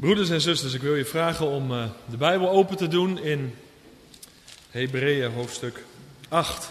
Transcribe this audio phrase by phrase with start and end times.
[0.00, 3.54] Broeders en zusters, ik wil je vragen om uh, de Bijbel open te doen in
[4.70, 5.84] Hebreeën hoofdstuk
[6.28, 6.70] 8.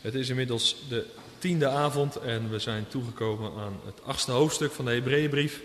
[0.00, 1.06] Het is inmiddels de
[1.38, 5.60] tiende avond en we zijn toegekomen aan het achtste hoofdstuk van de Hebreeënbrief.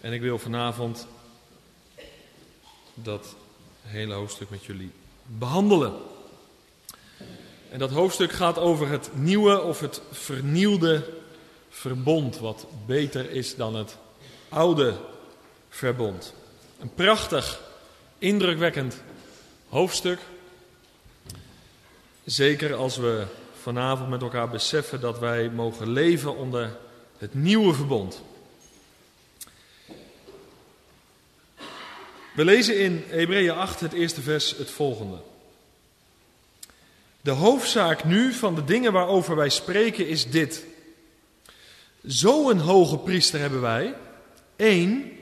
[0.00, 1.06] En ik wil vanavond
[2.94, 3.34] dat
[3.82, 4.90] hele hoofdstuk met jullie
[5.26, 5.92] behandelen.
[7.70, 11.04] En dat hoofdstuk gaat over het nieuwe of het vernieuwde
[11.70, 13.96] verbond, wat beter is dan het
[14.48, 14.94] oude
[15.68, 16.34] verbond.
[16.80, 17.60] Een prachtig,
[18.18, 19.02] indrukwekkend
[19.68, 20.18] hoofdstuk.
[22.24, 23.26] Zeker als we
[23.62, 26.76] vanavond met elkaar beseffen dat wij mogen leven onder
[27.18, 28.22] het nieuwe verbond.
[32.34, 35.16] We lezen in Hebreeën 8 het eerste vers het volgende.
[37.20, 40.64] De hoofdzaak nu van de dingen waarover wij spreken is dit.
[42.02, 43.94] Zo'n hoge priester hebben wij,
[44.56, 45.12] één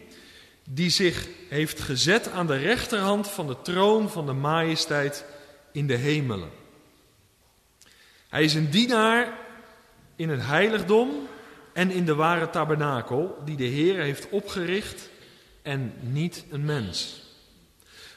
[0.68, 5.24] die zich heeft gezet aan de rechterhand van de troon van de majesteit
[5.72, 6.50] in de hemelen.
[8.28, 9.38] Hij is een dienaar
[10.16, 11.10] in het heiligdom
[11.72, 15.10] en in de ware tabernakel die de Heer heeft opgericht
[15.62, 17.22] en niet een mens.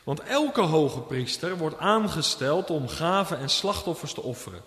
[0.04, 4.62] Want elke hoge priester wordt aangesteld om gaven en slachtoffers te offeren.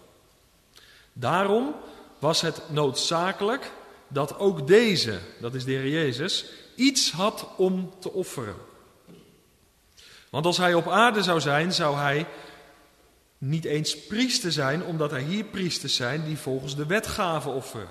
[1.13, 1.75] Daarom
[2.19, 3.73] was het noodzakelijk
[4.09, 8.57] dat ook deze, dat is de Heer Jezus, iets had om te offeren.
[10.31, 12.27] Want als hij op aarde zou zijn, zou hij
[13.39, 17.89] niet eens priester zijn, omdat er hier priesters zijn die volgens de wet gaven offeren.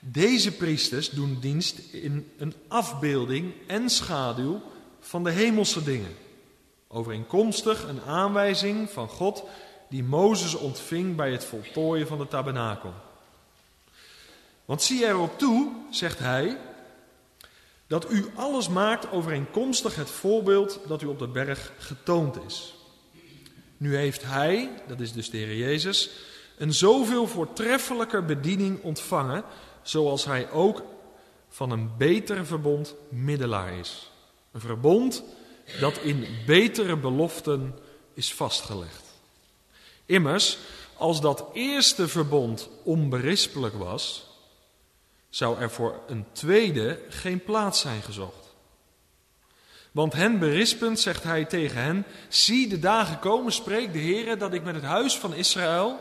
[0.00, 4.62] Deze priesters doen dienst in een afbeelding en schaduw
[5.00, 6.16] van de hemelse dingen.
[6.88, 9.44] Overeenkomstig een aanwijzing van God
[9.88, 12.94] die Mozes ontving bij het voltooien van de tabernakel.
[14.68, 16.58] Want zie erop toe, zegt hij,
[17.86, 22.74] dat u alles maakt overeenkomstig het voorbeeld dat u op de berg getoond is.
[23.76, 26.10] Nu heeft hij, dat is dus de Heer Jezus,
[26.56, 29.44] een zoveel voortreffelijker bediening ontvangen,
[29.82, 30.82] zoals hij ook
[31.48, 34.10] van een beter verbond middelaar is.
[34.52, 35.22] Een verbond
[35.80, 37.78] dat in betere beloften
[38.14, 39.04] is vastgelegd.
[40.06, 40.58] Immers,
[40.96, 44.27] als dat eerste verbond onberispelijk was,
[45.30, 48.48] zou er voor een tweede geen plaats zijn gezocht.
[49.92, 54.52] Want hen berispend zegt hij tegen hen: Zie de dagen komen, spreekt de Heer, dat
[54.52, 55.98] ik met het huis van Israël,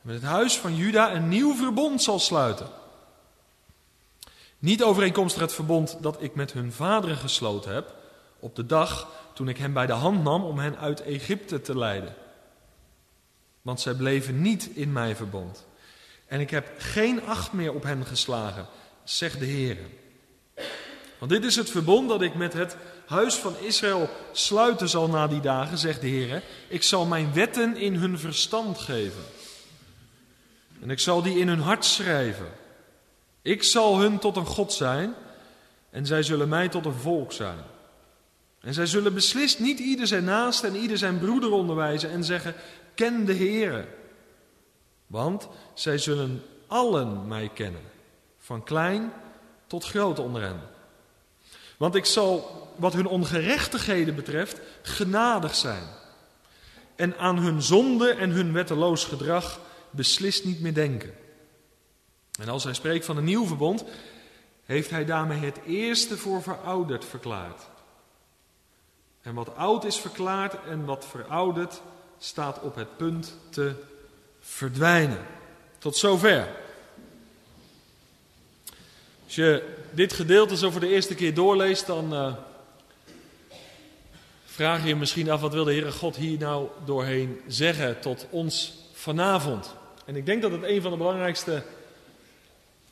[0.00, 2.68] met het huis van Juda, een nieuw verbond zal sluiten.
[4.58, 7.94] Niet overeenkomstig het verbond dat ik met hun vaderen gesloten heb,
[8.38, 11.78] op de dag toen ik hen bij de hand nam om hen uit Egypte te
[11.78, 12.14] leiden.
[13.62, 15.66] Want zij bleven niet in mijn verbond.
[16.28, 18.66] En ik heb geen acht meer op hen geslagen,
[19.04, 19.76] zegt de Heer.
[21.18, 25.26] Want dit is het verbond dat ik met het huis van Israël sluiten zal na
[25.26, 26.42] die dagen, zegt de Heer.
[26.68, 29.22] Ik zal mijn wetten in hun verstand geven.
[30.82, 32.48] En ik zal die in hun hart schrijven.
[33.42, 35.14] Ik zal hun tot een God zijn
[35.90, 37.58] en zij zullen mij tot een volk zijn.
[38.60, 42.54] En zij zullen beslist niet ieder zijn naast en ieder zijn broeder onderwijzen en zeggen,
[42.94, 43.84] ken de Heere.
[45.08, 47.82] Want zij zullen allen mij kennen,
[48.38, 49.12] van klein
[49.66, 50.60] tot groot onder hen.
[51.76, 55.82] Want ik zal, wat hun ongerechtigheden betreft, genadig zijn.
[56.96, 59.60] En aan hun zonde en hun wetteloos gedrag
[59.90, 61.14] beslist niet meer denken.
[62.40, 63.84] En als hij spreekt van een nieuw verbond,
[64.64, 67.62] heeft hij daarmee het eerste voor verouderd verklaard.
[69.22, 71.80] En wat oud is verklaard en wat verouderd
[72.18, 73.74] staat op het punt te
[74.48, 75.26] verdwijnen.
[75.78, 76.48] Tot zover.
[79.24, 82.34] Als je dit gedeelte zo voor de eerste keer doorleest, dan uh,
[84.44, 88.26] vraag je je misschien af wat wil de Heere God hier nou doorheen zeggen tot
[88.30, 89.74] ons vanavond.
[90.04, 91.62] En ik denk dat het een van de belangrijkste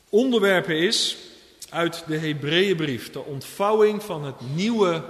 [0.09, 1.17] onderwerpen is
[1.69, 5.03] uit de Hebreeënbrief, de ontvouwing van het nieuwe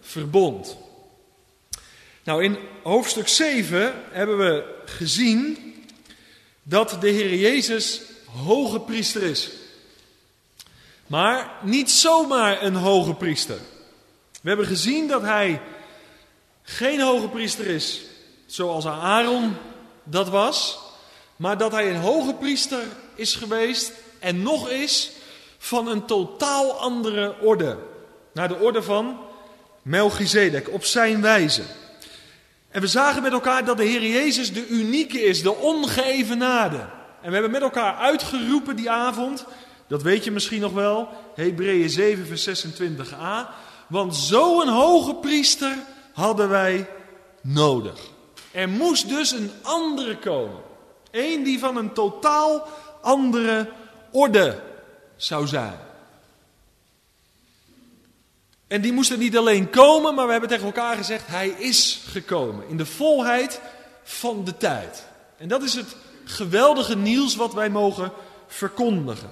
[0.00, 0.76] verbond.
[2.24, 5.71] Nou, in hoofdstuk 7 hebben we gezien
[6.62, 8.00] dat de Heer Jezus
[8.44, 9.50] hoge priester is.
[11.06, 13.58] Maar niet zomaar een hoge priester.
[14.40, 15.60] We hebben gezien dat hij
[16.62, 18.00] geen hoge priester is
[18.46, 19.56] zoals Aaron
[20.04, 20.78] dat was,
[21.36, 22.82] maar dat hij een hoge priester
[23.14, 25.10] is geweest en nog is
[25.58, 27.78] van een totaal andere orde.
[28.32, 29.20] Naar de orde van
[29.82, 31.62] Melchizedek, op zijn wijze.
[32.72, 36.80] En we zagen met elkaar dat de Heer Jezus de unieke is, de ongeëvenaarde.
[37.20, 39.44] En we hebben met elkaar uitgeroepen die avond
[39.86, 43.48] Dat weet je misschien nog wel, Hebreeën 7, vers 26a.
[43.88, 45.76] Want zo'n hoge priester
[46.12, 46.88] hadden wij
[47.40, 48.00] nodig.
[48.50, 50.60] Er moest dus een andere komen.
[51.10, 52.68] Eén die van een totaal
[53.00, 53.68] andere
[54.10, 54.60] orde
[55.16, 55.78] zou zijn.
[58.72, 62.00] En die moest er niet alleen komen, maar we hebben tegen elkaar gezegd, hij is
[62.08, 62.68] gekomen.
[62.68, 63.60] In de volheid
[64.02, 65.04] van de tijd.
[65.36, 68.12] En dat is het geweldige nieuws wat wij mogen
[68.46, 69.30] verkondigen.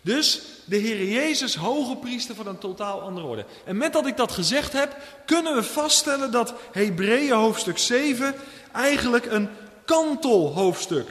[0.00, 3.44] Dus de Heer Jezus, hoge priester van een totaal andere orde.
[3.64, 8.34] En met dat ik dat gezegd heb, kunnen we vaststellen dat Hebreeën hoofdstuk 7
[8.72, 9.48] eigenlijk een
[9.84, 11.08] kantelhoofdstuk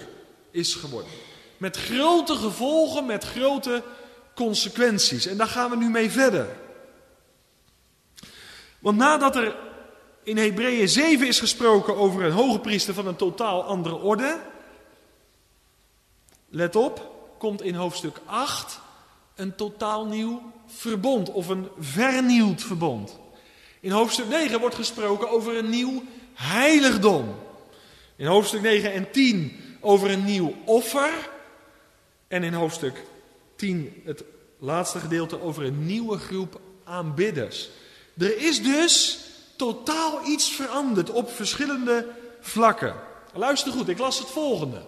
[0.52, 1.12] is geworden.
[1.58, 3.84] Met grote gevolgen, met grote
[4.36, 5.26] consequenties.
[5.26, 6.64] En daar gaan we nu mee verder.
[8.86, 9.56] Want nadat er
[10.24, 14.40] in Hebreeën 7 is gesproken over een hoge priester van een totaal andere orde.
[16.50, 18.80] Let op, komt in hoofdstuk 8
[19.36, 23.20] een totaal nieuw verbond of een vernieuwd verbond.
[23.80, 26.04] In hoofdstuk 9 wordt gesproken over een nieuw
[26.34, 27.36] heiligdom.
[28.16, 31.30] In hoofdstuk 9 en 10 over een nieuw offer.
[32.28, 33.04] En in hoofdstuk
[33.56, 34.24] 10, het
[34.60, 37.70] laatste gedeelte, over een nieuwe groep aanbidders.
[38.18, 39.20] Er is dus
[39.56, 42.08] totaal iets veranderd op verschillende
[42.42, 42.96] vlakken.
[43.34, 44.82] Luister goed, ik las het volgende.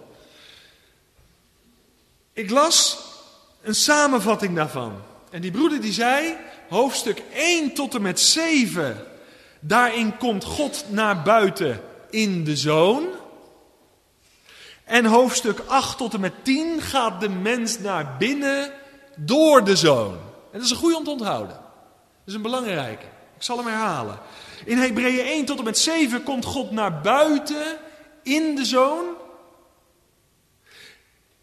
[2.32, 2.98] Ik las
[3.62, 5.02] een samenvatting daarvan.
[5.30, 6.36] En die broeder die zei,
[6.68, 9.06] hoofdstuk 1 tot en met 7,
[9.60, 13.06] daarin komt God naar buiten in de zoon.
[14.84, 18.72] En hoofdstuk 8 tot en met 10 gaat de mens naar binnen
[19.16, 20.12] door de zoon.
[20.12, 21.56] En dat is een goede om te onthouden.
[21.56, 23.06] Dat is een belangrijke.
[23.38, 24.18] Ik zal hem herhalen.
[24.64, 27.78] In Hebreeën 1 tot en met 7 komt God naar buiten
[28.22, 29.04] in de zoon.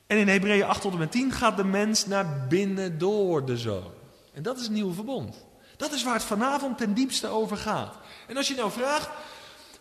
[0.08, 3.58] En in Hebreeën 8 tot en met 10 gaat de mens naar binnen door de
[3.58, 3.92] zoon.
[4.34, 5.46] En dat is een nieuw verbond.
[5.78, 7.96] Dat is waar het vanavond ten diepste over gaat.
[8.28, 9.10] En als je nou vraagt,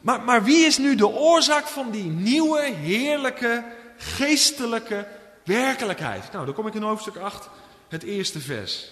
[0.00, 3.64] maar, maar wie is nu de oorzaak van die nieuwe, heerlijke,
[3.96, 5.08] geestelijke
[5.44, 6.32] werkelijkheid?
[6.32, 7.48] Nou, dan kom ik in hoofdstuk 8,
[7.88, 8.88] het eerste vers.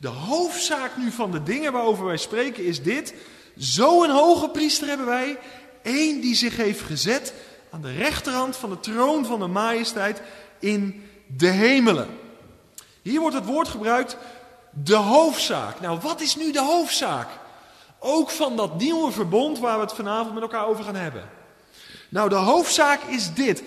[0.00, 3.14] De hoofdzaak nu van de dingen waarover wij spreken is dit.
[3.56, 5.38] Zo'n hoge priester hebben wij,
[5.82, 7.34] één die zich heeft gezet
[7.70, 10.22] aan de rechterhand van de troon van de majesteit
[10.58, 12.08] in de hemelen.
[13.02, 14.16] Hier wordt het woord gebruikt,
[14.70, 15.80] de hoofdzaak.
[15.80, 17.28] Nou, wat is nu de hoofdzaak?
[17.98, 21.28] Ook van dat nieuwe verbond waar we het vanavond met elkaar over gaan hebben.
[22.08, 23.62] Nou, de hoofdzaak is dit.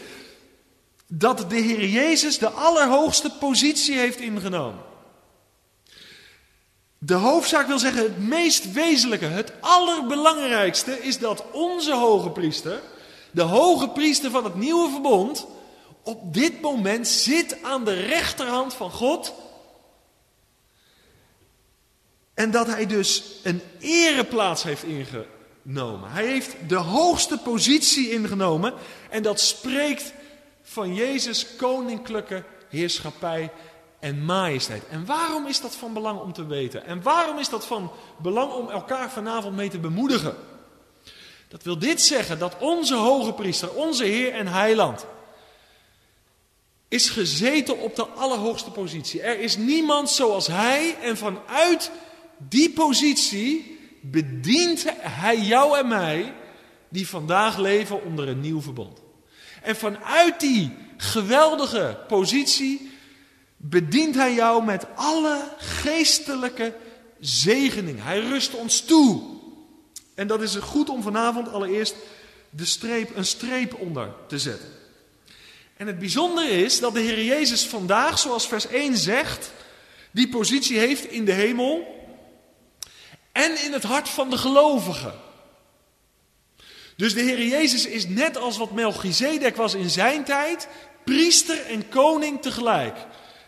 [1.08, 4.92] Dat de Heer Jezus de allerhoogste positie heeft ingenomen.
[7.06, 12.82] De hoofdzaak wil zeggen, het meest wezenlijke, het allerbelangrijkste is dat onze hoge priester,
[13.32, 15.46] de hoge priester van het nieuwe verbond,
[16.04, 19.34] op dit moment zit aan de rechterhand van God.
[22.34, 26.12] En dat hij dus een ereplaats heeft ingenomen.
[26.12, 28.74] Hij heeft de hoogste positie ingenomen.
[29.10, 30.14] En dat spreekt
[30.62, 33.52] van Jezus koninklijke heerschappij
[34.04, 34.88] en majesteit.
[34.90, 36.86] En waarom is dat van belang om te weten?
[36.86, 40.36] En waarom is dat van belang om elkaar vanavond mee te bemoedigen?
[41.48, 45.06] Dat wil dit zeggen dat onze hoge priester, onze Heer en Heiland,
[46.88, 49.22] is gezeten op de allerhoogste positie.
[49.22, 51.92] Er is niemand zoals Hij en vanuit
[52.38, 56.34] die positie bedient Hij jou en mij
[56.90, 59.02] die vandaag leven onder een nieuw verbond.
[59.62, 62.92] En vanuit die geweldige positie
[63.66, 66.76] bedient Hij jou met alle geestelijke
[67.20, 68.04] zegening.
[68.04, 69.22] Hij rust ons toe.
[70.16, 71.96] En dat is goed om vanavond allereerst
[72.50, 74.70] de streep, een streep onder te zetten.
[75.78, 79.52] En het bijzondere is dat de Heer Jezus vandaag, zoals vers 1 zegt,
[80.12, 82.02] die positie heeft in de hemel
[83.32, 85.14] en in het hart van de gelovigen.
[86.96, 90.68] Dus de Heer Jezus is net als wat Melchizedek was in zijn tijd,
[91.04, 92.98] priester en koning tegelijk.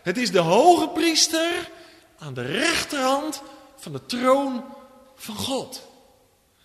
[0.06, 1.70] Het is de hoge priester
[2.18, 3.42] aan de rechterhand
[3.76, 4.64] van de troon
[5.16, 5.88] van God.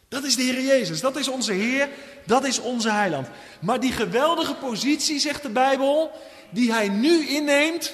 [0.07, 1.89] Dat is de Heer Jezus, dat is onze Heer,
[2.25, 3.27] dat is onze heiland.
[3.61, 6.11] Maar die geweldige positie, zegt de Bijbel,
[6.49, 7.93] die hij nu inneemt,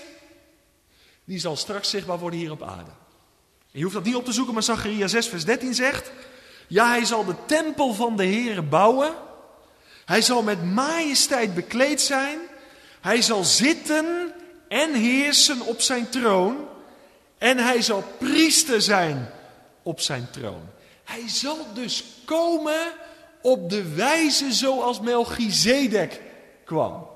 [1.24, 2.92] die zal straks zichtbaar worden hier op aarde.
[3.72, 6.12] je hoeft dat niet op te zoeken, maar Zacharia 6 vers 13 zegt,
[6.68, 9.13] ja hij zal de tempel van de Heer bouwen,
[10.06, 12.39] hij zal met majesteit bekleed zijn,
[13.01, 14.36] hij zal zitten
[14.68, 16.68] en heersen op zijn troon.
[17.38, 19.30] En hij zal priester zijn
[19.84, 20.62] op zijn troon.
[21.04, 22.94] Hij zal dus komen
[23.42, 26.22] op de wijze zoals Melchizedek
[26.64, 27.08] kwam.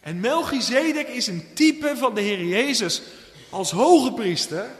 [0.00, 3.02] En Melchizedek is een type van de Heer Jezus
[3.50, 4.70] als hoge priester.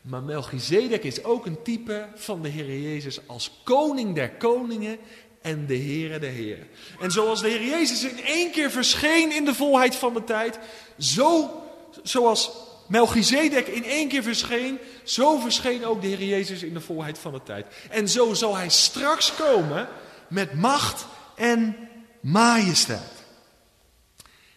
[0.00, 4.98] Maar Melchizedek is ook een type van de Heer Jezus als koning der koningen
[5.42, 6.66] en de Heere de Heer.
[7.00, 10.58] En zoals de Heer Jezus in één keer verscheen in de volheid van de tijd,
[10.98, 11.62] zo,
[12.02, 12.50] zoals
[12.88, 17.32] Melchizedek in één keer verscheen, zo verscheen ook de Heer Jezus in de volheid van
[17.32, 17.66] de tijd.
[17.90, 19.88] En zo zal hij straks komen
[20.28, 21.06] met macht
[21.36, 21.88] en
[22.20, 23.24] majesteit.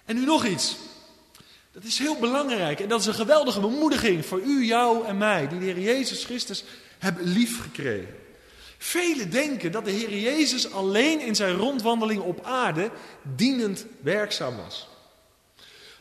[0.05, 0.75] En nu nog iets.
[1.71, 5.47] Dat is heel belangrijk en dat is een geweldige bemoediging voor u, jou en mij,
[5.47, 6.63] die de Heer Jezus Christus
[6.99, 8.24] hebben liefgekregen.
[8.85, 12.91] Velen denken dat de Heer Jezus alleen in zijn rondwandeling op aarde
[13.35, 14.87] dienend werkzaam was.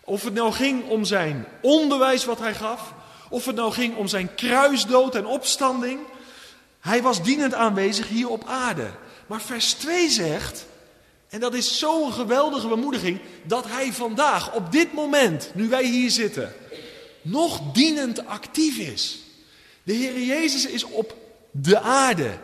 [0.01, 2.95] Of het nou ging om zijn onderwijs wat hij gaf,
[3.29, 6.01] of het nou ging om zijn kruisdood en opstanding.
[6.81, 8.91] Hij was dienend aanwezig hier op aarde.
[9.27, 10.67] Maar vers 2 zegt,
[11.29, 16.11] en dat is zo'n geweldige bemoediging, dat hij vandaag, op dit moment, nu wij hier
[16.11, 16.53] zitten,
[17.23, 19.19] nog dienend actief is.
[19.83, 21.17] De Heer Jezus is op
[21.51, 22.39] de aarde,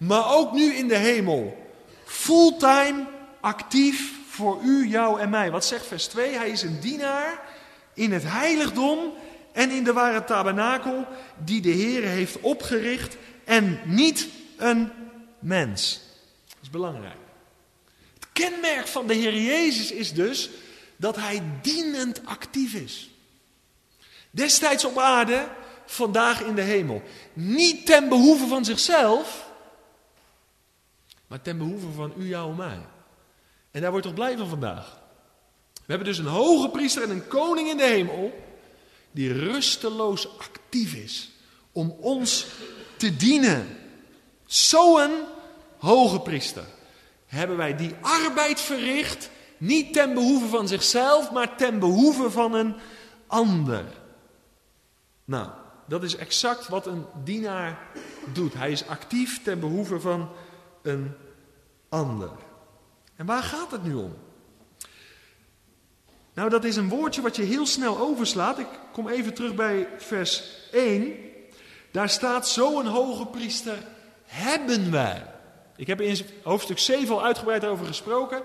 [0.00, 1.66] maar ook nu in de hemel,
[2.04, 3.06] fulltime
[3.40, 5.50] actief voor u, jou en mij.
[5.50, 6.32] Wat zegt vers 2?
[6.36, 7.40] Hij is een dienaar
[7.94, 9.12] in het heiligdom
[9.52, 11.06] en in de ware tabernakel
[11.44, 14.90] die de Heer heeft opgericht en niet een
[15.38, 16.00] mens.
[16.48, 17.18] Dat is belangrijk.
[18.14, 20.50] Het kenmerk van de Heer Jezus is dus
[20.96, 23.10] dat hij dienend actief is.
[24.30, 25.48] Destijds op aarde,
[25.86, 27.02] vandaag in de hemel.
[27.32, 29.48] Niet ten behoeve van zichzelf,
[31.30, 32.78] maar ten behoeve van u, jou en mij.
[33.70, 34.98] En daar wordt toch blij van vandaag.
[35.72, 38.44] We hebben dus een hoge priester en een koning in de hemel
[39.10, 41.30] die rusteloos actief is
[41.72, 42.46] om ons
[42.96, 43.76] te dienen.
[44.46, 45.10] Zo'n
[45.78, 46.64] hoge priester
[47.26, 52.74] hebben wij die arbeid verricht, niet ten behoeve van zichzelf, maar ten behoeve van een
[53.26, 53.84] ander.
[55.24, 55.48] Nou,
[55.88, 57.78] dat is exact wat een dienaar
[58.32, 58.54] doet.
[58.54, 60.30] Hij is actief ten behoeve van
[60.82, 61.12] een
[61.88, 62.30] ander.
[63.16, 64.14] En waar gaat het nu om?
[66.34, 68.58] Nou, dat is een woordje wat je heel snel overslaat.
[68.58, 71.14] Ik kom even terug bij vers 1.
[71.90, 73.78] Daar staat: Zo'n hoge priester
[74.24, 75.26] hebben wij.
[75.76, 78.42] Ik heb in hoofdstuk 7 al uitgebreid over gesproken.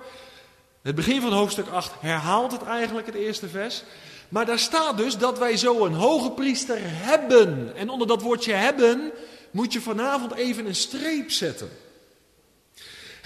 [0.81, 3.83] Het begin van hoofdstuk 8 herhaalt het eigenlijk, het eerste vers.
[4.29, 7.75] Maar daar staat dus dat wij zo een hoge priester hebben.
[7.75, 9.11] En onder dat woordje hebben
[9.51, 11.69] moet je vanavond even een streep zetten.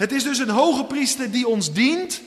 [0.00, 2.20] Het is dus een hoge priester die ons dient,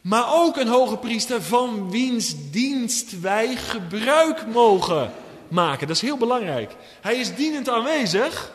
[0.00, 5.12] maar ook een hoge priester van wiens dienst wij gebruik mogen
[5.48, 5.86] maken.
[5.86, 6.72] Dat is heel belangrijk.
[7.00, 8.52] Hij is dienend aanwezig,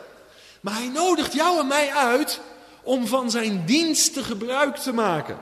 [0.60, 2.40] maar hij nodigt jou en mij uit
[2.82, 5.38] om van zijn diensten gebruik te maken.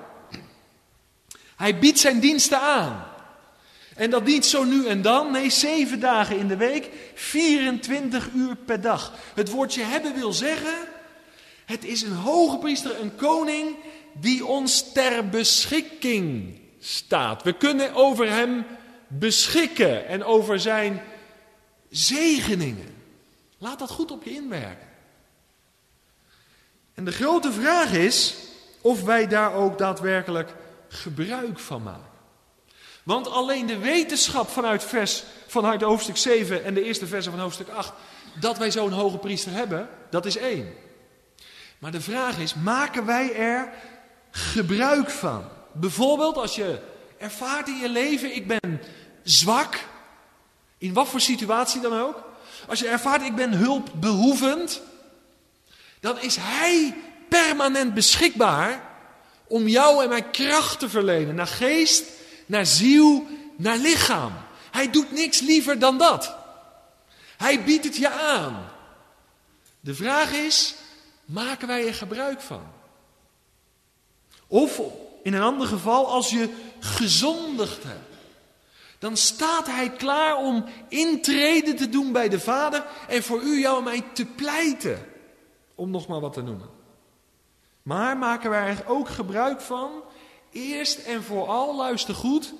[1.56, 3.04] Hij biedt zijn diensten aan.
[3.94, 8.56] En dat niet zo nu en dan, nee, zeven dagen in de week, 24 uur
[8.56, 9.12] per dag.
[9.34, 10.96] Het woordje hebben wil zeggen
[11.68, 13.76] het is een hoge priester, een koning
[14.12, 17.42] die ons ter beschikking staat.
[17.42, 18.66] We kunnen over hem
[19.06, 21.02] beschikken en over zijn
[21.90, 22.94] zegeningen.
[23.58, 24.88] Laat dat goed op je inwerken.
[26.94, 28.34] En de grote vraag is
[28.80, 30.54] of wij daar ook daadwerkelijk
[30.88, 32.10] gebruik van maken.
[33.02, 37.68] Want alleen de wetenschap vanuit, vers, vanuit hoofdstuk 7 en de eerste versen van hoofdstuk
[37.68, 37.92] 8,
[38.40, 40.86] dat wij zo'n hoge priester hebben, dat is één.
[41.78, 43.72] Maar de vraag is, maken wij er
[44.30, 45.44] gebruik van?
[45.72, 46.80] Bijvoorbeeld als je
[47.18, 48.80] ervaart in je leven, ik ben
[49.22, 49.78] zwak,
[50.78, 52.26] in wat voor situatie dan ook.
[52.68, 54.80] Als je ervaart, ik ben hulpbehoevend,
[56.00, 56.94] dan is Hij
[57.28, 58.82] permanent beschikbaar
[59.46, 61.34] om jou en mij kracht te verlenen.
[61.34, 62.04] Naar geest,
[62.46, 64.32] naar ziel, naar lichaam.
[64.70, 66.36] Hij doet niks liever dan dat.
[67.36, 68.68] Hij biedt het je aan.
[69.80, 70.74] De vraag is,
[71.28, 72.62] maken wij er gebruik van?
[74.46, 74.80] Of
[75.22, 76.48] in een ander geval, als je
[76.80, 78.16] gezondigd hebt,
[78.98, 83.78] dan staat hij klaar om intrede te doen bij de Vader en voor u, jou
[83.78, 85.06] en mij te pleiten,
[85.74, 86.68] om nog maar wat te noemen.
[87.82, 89.90] Maar maken wij er ook gebruik van,
[90.52, 92.54] eerst en vooral, luister goed,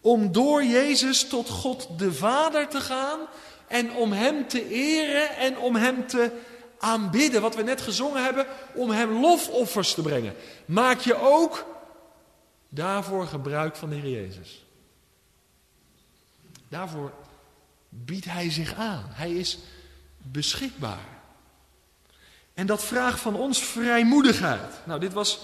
[0.00, 3.18] om door Jezus tot God de Vader te gaan
[3.66, 6.30] en om Hem te eren en om Hem te
[6.78, 10.34] aanbidden, wat we net gezongen hebben, om Hem lofoffers te brengen.
[10.64, 11.66] Maak je ook
[12.68, 14.64] daarvoor gebruik van de Heer Jezus.
[16.68, 17.12] Daarvoor
[17.88, 19.04] biedt Hij zich aan.
[19.08, 19.58] Hij is
[20.16, 21.08] beschikbaar.
[22.54, 24.80] En dat vraagt van ons vrijmoedigheid.
[24.84, 25.40] Nou, dit was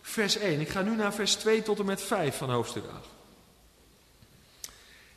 [0.00, 0.60] vers 1.
[0.60, 3.13] Ik ga nu naar vers 2 tot en met 5 van hoofdstuk 8.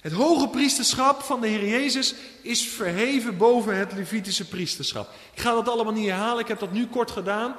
[0.02, 5.10] Het hoge priesterschap van de Heer Jezus is verheven boven het Levitische priesterschap.
[5.34, 7.56] Ik ga dat allemaal niet herhalen, ik heb dat nu kort gedaan.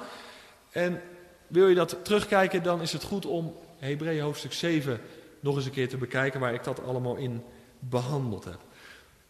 [0.71, 1.02] En
[1.47, 5.00] wil je dat terugkijken, dan is het goed om Hebreeën hoofdstuk 7
[5.40, 7.42] nog eens een keer te bekijken, waar ik dat allemaal in
[7.78, 8.59] behandeld heb.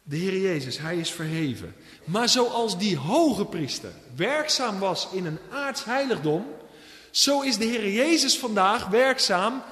[0.03, 1.75] De Heer Jezus, Hij is verheven.
[2.05, 6.47] Maar zoals die hoge priester werkzaam was in een aards heiligdom,
[7.11, 9.63] zo is de Heer Jezus vandaag werkzaam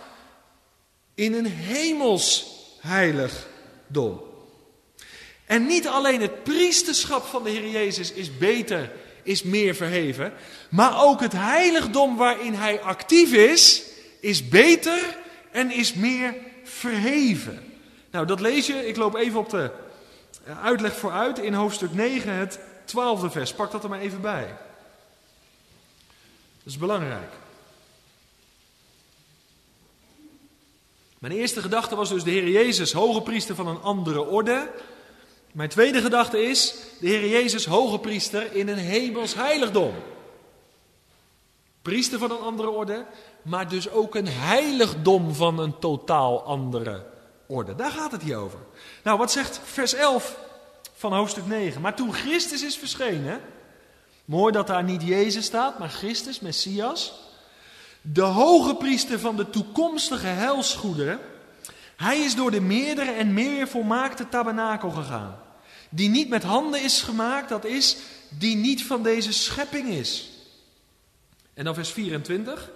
[1.14, 4.21] in een hemels heiligdom.
[5.45, 8.92] En niet alleen het priesterschap van de Heer Jezus is beter,
[9.23, 10.33] is meer verheven,
[10.68, 13.83] maar ook het heiligdom waarin Hij actief is,
[14.21, 15.16] is beter
[15.50, 17.73] en is meer verheven.
[18.11, 19.71] Nou, dat lees je, ik loop even op de
[20.62, 23.52] uitleg vooruit in hoofdstuk 9, het twaalfde vers.
[23.52, 24.47] Pak dat er maar even bij.
[26.59, 27.33] Dat is belangrijk.
[31.18, 34.70] Mijn eerste gedachte was dus de Heer Jezus, hoge priester van een andere orde.
[35.52, 39.94] Mijn tweede gedachte is de Heer Jezus, hoge priester in een hemels heiligdom.
[41.82, 43.06] Priester van een andere orde,
[43.42, 47.06] maar dus ook een heiligdom van een totaal andere
[47.46, 47.75] orde.
[47.75, 48.58] Daar gaat het hier over.
[49.02, 50.38] Nou, wat zegt vers 11
[50.94, 51.80] van hoofdstuk 9?
[51.80, 53.40] Maar toen Christus is verschenen,
[54.25, 57.25] mooi dat daar niet Jezus staat, maar Christus, Messias,
[58.12, 61.20] de hoge priester van de toekomstige helsgoederen,
[61.96, 65.38] hij is door de meerdere en meer volmaakte tabernakel gegaan.
[65.88, 67.96] Die niet met handen is gemaakt, dat is,
[68.28, 70.30] die niet van deze schepping is.
[71.54, 72.70] En dan vers 24.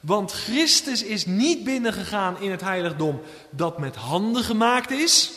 [0.00, 3.20] Want Christus is niet binnengegaan in het heiligdom
[3.50, 5.30] dat met handen gemaakt is.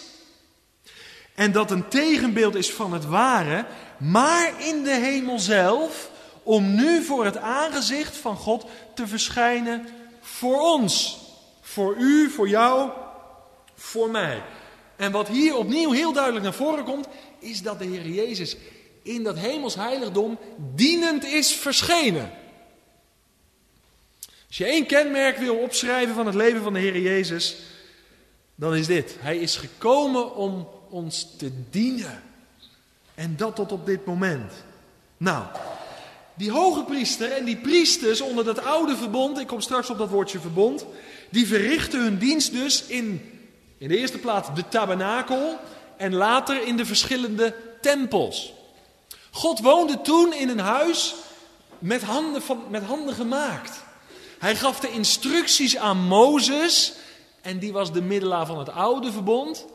[1.35, 3.65] En dat een tegenbeeld is van het ware,
[3.97, 6.09] maar in de hemel zelf,
[6.45, 9.87] om nu voor het aangezicht van God te verschijnen
[10.21, 11.19] voor ons.
[11.61, 12.91] Voor u, voor jou,
[13.75, 14.43] voor mij.
[14.95, 17.07] En wat hier opnieuw heel duidelijk naar voren komt,
[17.39, 18.57] is dat de Heer Jezus
[19.01, 22.31] in dat hemels heiligdom dienend is verschenen.
[24.47, 27.57] Als je één kenmerk wil opschrijven van het leven van de Heer Jezus,
[28.55, 29.15] dan is dit.
[29.19, 32.23] Hij is gekomen om ons te dienen.
[33.15, 34.53] En dat tot op dit moment.
[35.17, 35.45] Nou,
[36.35, 40.09] die hoge priester en die priesters onder dat oude verbond, ik kom straks op dat
[40.09, 40.85] woordje verbond,
[41.29, 43.31] die verrichten hun dienst dus in,
[43.77, 45.59] in de eerste plaats de tabernakel
[45.97, 48.53] en later in de verschillende tempels.
[49.31, 51.15] God woonde toen in een huis
[51.79, 53.83] met handen, van, met handen gemaakt.
[54.39, 56.93] Hij gaf de instructies aan Mozes
[57.41, 59.65] en die was de middelaar van het oude verbond.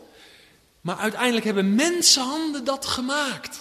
[0.81, 3.61] Maar uiteindelijk hebben mensenhanden dat gemaakt.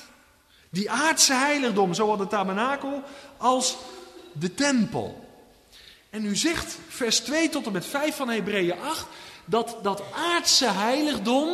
[0.70, 3.02] Die aardse heiligdom, zowel de tabernakel
[3.38, 3.78] als
[4.32, 5.28] de tempel.
[6.10, 9.08] En nu zegt vers 2 tot en met 5 van Hebreeën 8
[9.46, 11.50] dat dat aardse heiligdom,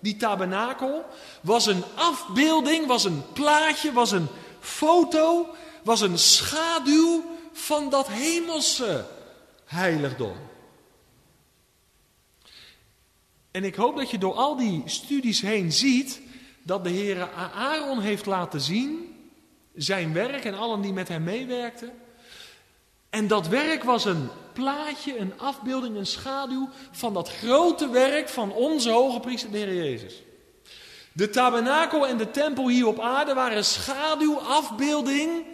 [0.00, 1.04] die tabernakel,
[1.40, 4.26] was een afbeelding, was een plaatje, was een
[4.60, 5.48] foto,
[5.82, 9.06] was een schaduw van dat hemelse
[9.64, 10.36] heiligdom.
[13.50, 16.20] En ik hoop dat je door al die studies heen ziet
[16.70, 19.16] dat de Heer Aaron heeft laten zien,
[19.74, 21.92] zijn werk en allen die met hem meewerkten.
[23.08, 28.52] En dat werk was een plaatje, een afbeelding, een schaduw van dat grote werk van
[28.52, 30.22] onze hoge priester, de Heer Jezus.
[31.12, 35.44] De tabernakel en de tempel hier op aarde waren schaduw, afbeelding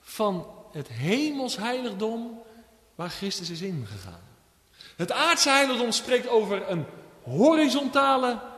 [0.00, 2.42] van het hemels heiligdom
[2.94, 4.22] waar Christus is ingegaan.
[4.96, 6.84] Het aardse heiligdom spreekt over een
[7.22, 8.50] horizontale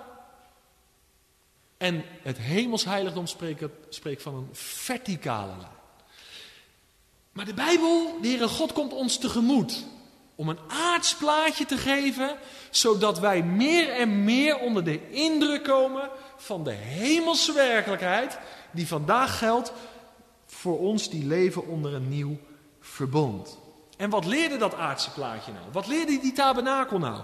[1.84, 5.72] en het hemels heiligdom spreekt, spreekt van een verticale lijn.
[7.32, 9.84] Maar de Bijbel, de Heere God, komt ons tegemoet
[10.34, 12.36] om een aards plaatje te geven,
[12.70, 18.38] zodat wij meer en meer onder de indruk komen van de hemelse werkelijkheid
[18.72, 19.72] die vandaag geldt
[20.46, 22.38] voor ons die leven onder een nieuw
[22.80, 23.58] verbond.
[23.96, 25.64] En wat leerde dat aardse plaatje nou?
[25.72, 27.20] Wat leerde die tabernakel nou?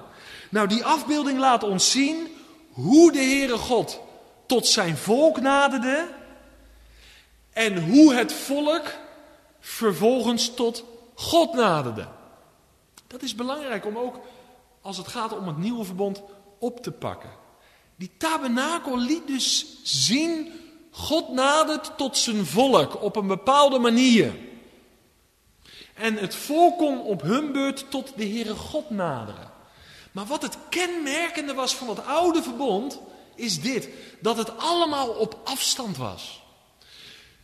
[0.51, 2.29] Nou, die afbeelding laat ons zien
[2.71, 4.09] hoe de Heere God
[4.51, 6.09] tot zijn volk naderde
[7.53, 8.83] en hoe het volk
[9.61, 10.85] vervolgens tot
[11.15, 12.09] God naderde.
[13.07, 14.21] Dat is belangrijk om ook
[14.81, 16.23] als het gaat om het nieuwe verbond
[16.59, 17.31] op te pakken.
[17.97, 20.53] Die tabernakel liet dus zien,
[20.91, 24.35] God nadert tot zijn volk op een bepaalde manier.
[25.95, 29.51] En het volk kon op hun beurt tot de Heere God naderen.
[30.13, 33.01] Maar wat het kenmerkende was van het oude verbond,
[33.41, 33.89] is dit:
[34.21, 36.43] dat het allemaal op afstand was.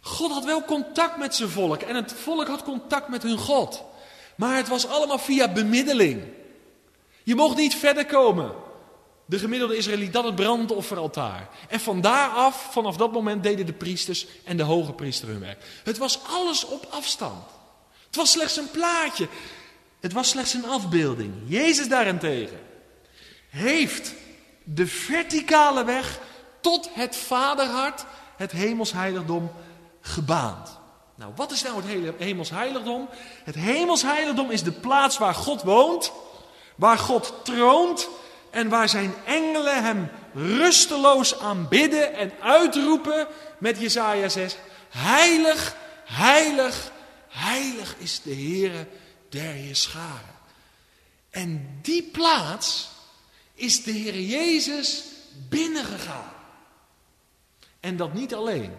[0.01, 3.83] God had wel contact met zijn volk en het volk had contact met hun God.
[4.37, 6.23] Maar het was allemaal via bemiddeling.
[7.23, 8.55] Je mocht niet verder komen
[9.27, 11.49] de gemiddelde Israëliet, dan het brandofferaltaar.
[11.69, 15.65] En van daaraf, vanaf dat moment, deden de priesters en de hoge priester hun werk.
[15.85, 17.45] Het was alles op afstand.
[18.07, 19.29] Het was slechts een plaatje.
[20.01, 21.33] Het was slechts een afbeelding.
[21.47, 22.61] Jezus daarentegen
[23.49, 24.15] heeft
[24.69, 26.19] de verticale weg
[26.61, 28.05] tot het vaderhart,
[28.37, 29.53] het hemelsheiligdom,
[30.01, 30.79] gebaand.
[31.15, 33.09] Nou, wat is nou het hemelsheiligdom?
[33.45, 36.13] Het hemelsheiligdom is de plaats waar God woont,
[36.75, 38.09] waar God troont
[38.51, 43.27] en waar zijn engelen hem rusteloos aanbidden en uitroepen
[43.59, 44.57] met Jesaja 6.
[44.89, 46.93] Heilig, heilig,
[47.29, 48.87] heilig is de Heere
[49.29, 50.35] der Heerscharen.
[51.31, 52.89] En die plaats
[53.57, 55.05] is de Heer Jezus
[55.49, 56.33] binnengegaan.
[57.81, 58.73] En dat niet alleen.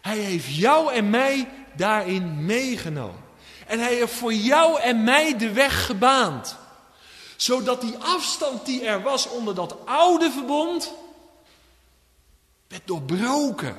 [0.00, 3.20] Hij heeft jou en mij daarin meegenomen.
[3.66, 6.56] En hij heeft voor jou en mij de weg gebaand.
[7.36, 10.92] Zodat die afstand die er was onder dat oude verbond,
[12.68, 13.76] werd doorbroken.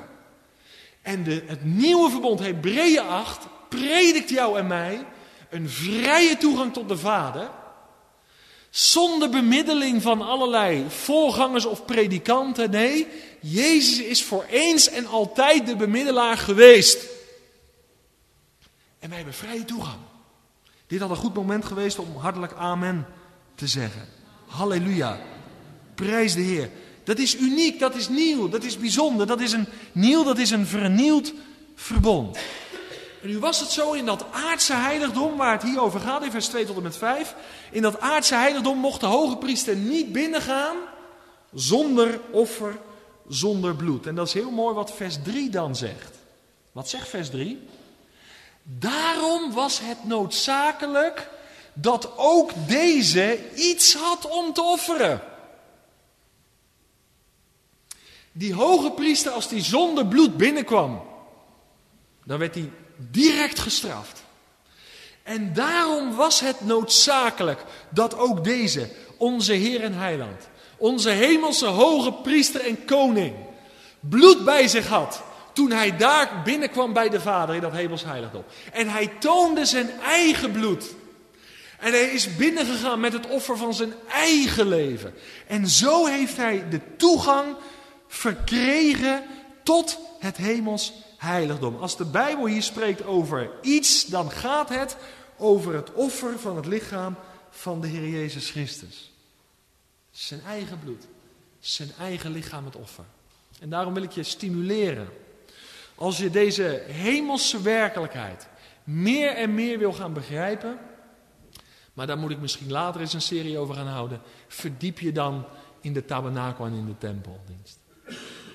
[1.02, 5.06] En de, het nieuwe verbond, Hebreeën 8, predikt jou en mij
[5.50, 7.50] een vrije toegang tot de Vader.
[8.74, 12.70] Zonder bemiddeling van allerlei voorgangers of predikanten.
[12.70, 13.06] Nee,
[13.40, 17.06] Jezus is voor eens en altijd de bemiddelaar geweest.
[18.98, 19.98] En wij hebben vrije toegang.
[20.86, 23.06] Dit had een goed moment geweest om hartelijk amen
[23.54, 24.08] te zeggen.
[24.46, 25.20] Halleluja.
[25.94, 26.70] Prijs de Heer.
[27.04, 29.26] Dat is uniek, dat is nieuw, dat is bijzonder.
[29.26, 31.32] Dat is een nieuw, dat is een vernieuwd
[31.74, 32.38] verbond.
[33.24, 36.30] En nu was het zo in dat aardse heiligdom, waar het hier over gaat, in
[36.30, 37.34] vers 2 tot en met 5.
[37.70, 40.76] In dat aardse heiligdom mocht de hoge priester niet binnengaan
[41.54, 42.78] zonder offer,
[43.28, 44.06] zonder bloed.
[44.06, 46.16] En dat is heel mooi wat vers 3 dan zegt.
[46.72, 47.68] Wat zegt vers 3?
[48.62, 51.30] Daarom was het noodzakelijk
[51.72, 55.20] dat ook deze iets had om te offeren.
[58.32, 61.02] Die hoge priester, als die zonder bloed binnenkwam,
[62.24, 64.22] dan werd hij direct gestraft.
[65.22, 72.12] En daarom was het noodzakelijk dat ook deze, onze Heer en Heiland, onze hemelse hoge
[72.12, 73.34] priester en koning,
[74.00, 75.22] bloed bij zich had.
[75.52, 78.44] Toen hij daar binnenkwam bij de Vader in dat hemels heiligdom.
[78.72, 80.84] En hij toonde zijn eigen bloed.
[81.78, 85.14] En hij is binnengegaan met het offer van zijn eigen leven.
[85.46, 87.56] En zo heeft hij de toegang
[88.08, 89.22] verkregen
[89.62, 90.92] tot het hemels
[91.24, 91.76] heiligdom.
[91.76, 94.96] Als de Bijbel hier spreekt over iets, dan gaat het
[95.36, 97.16] over het offer van het lichaam
[97.50, 99.12] van de Heer Jezus Christus.
[100.10, 101.06] Zijn eigen bloed,
[101.58, 103.04] zijn eigen lichaam het offer.
[103.60, 105.08] En daarom wil ik je stimuleren.
[105.94, 108.48] Als je deze hemelse werkelijkheid
[108.84, 110.78] meer en meer wil gaan begrijpen,
[111.92, 115.44] maar daar moet ik misschien later eens een serie over gaan houden, verdiep je dan
[115.80, 117.78] in de tabernakel en in de tempeldienst.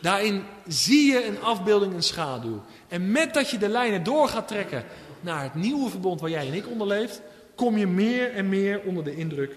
[0.02, 2.62] Daarin zie je een afbeelding, een schaduw.
[2.88, 4.86] En met dat je de lijnen door gaat trekken
[5.22, 7.22] naar het nieuwe verbond waar jij en ik onder leeft,
[7.56, 9.56] kom je meer en meer onder de indruk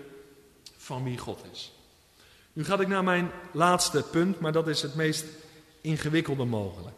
[0.76, 1.72] van wie God is.
[2.52, 5.24] Nu ga ik naar mijn laatste punt, maar dat is het meest
[5.80, 6.96] ingewikkelde mogelijk.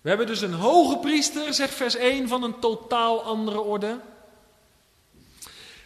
[0.00, 3.98] We hebben dus een hoge priester, zegt vers 1, van een totaal andere orde.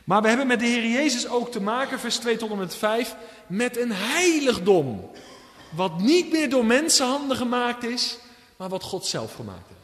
[0.04, 2.74] Maar we hebben met de Heer Jezus ook te maken, vers 2 tot en met
[2.74, 5.10] 5, met een heiligdom.
[5.74, 8.18] Wat niet meer door mensenhanden gemaakt is,
[8.56, 9.80] maar wat God zelf gemaakt heeft.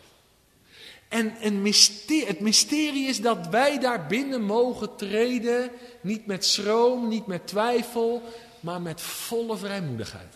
[1.08, 5.70] En een mysterie, het mysterie is dat wij daar binnen mogen treden,
[6.00, 8.22] niet met schroom, niet met twijfel,
[8.60, 10.34] maar met volle vrijmoedigheid.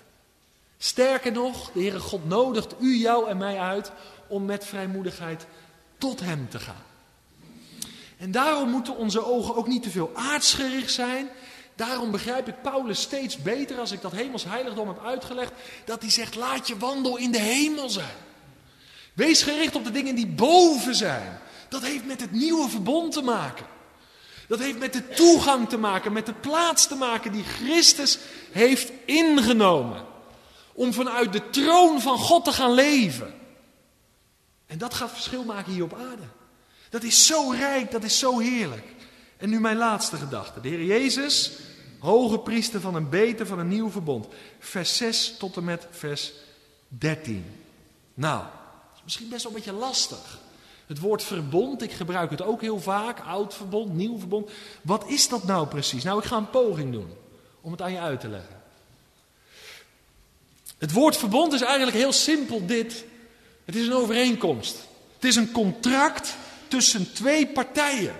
[0.78, 3.92] Sterker nog, de Heere God nodigt u, jou en mij uit
[4.28, 5.46] om met vrijmoedigheid
[5.98, 6.84] tot Hem te gaan.
[8.18, 11.28] En daarom moeten onze ogen ook niet te veel aardsgericht zijn,
[11.76, 15.52] Daarom begrijp ik Paulus steeds beter als ik dat hemels heiligdom heb uitgelegd.
[15.84, 18.16] Dat hij zegt, laat je wandel in de hemel zijn.
[19.12, 21.40] Wees gericht op de dingen die boven zijn.
[21.68, 23.66] Dat heeft met het nieuwe verbond te maken.
[24.48, 28.18] Dat heeft met de toegang te maken, met de plaats te maken die Christus
[28.50, 30.04] heeft ingenomen.
[30.72, 33.34] Om vanuit de troon van God te gaan leven.
[34.66, 36.22] En dat gaat verschil maken hier op aarde.
[36.90, 38.86] Dat is zo rijk, dat is zo heerlijk.
[39.36, 40.60] En nu mijn laatste gedachte.
[40.60, 41.52] De Heer Jezus,
[42.02, 44.26] hoge priester van een beter, van een nieuw verbond.
[44.58, 46.32] Vers 6 tot en met vers
[46.88, 47.44] 13.
[48.14, 48.44] Nou,
[48.94, 50.38] is misschien best wel een beetje lastig.
[50.86, 53.20] Het woord verbond, ik gebruik het ook heel vaak.
[53.20, 54.50] Oud verbond, nieuw verbond.
[54.82, 56.04] Wat is dat nou precies?
[56.04, 57.10] Nou, ik ga een poging doen
[57.60, 58.62] om het aan je uit te leggen.
[60.78, 63.04] Het woord verbond is eigenlijk heel simpel dit.
[63.64, 64.76] Het is een overeenkomst.
[65.14, 66.36] Het is een contract
[66.68, 68.14] tussen twee partijen.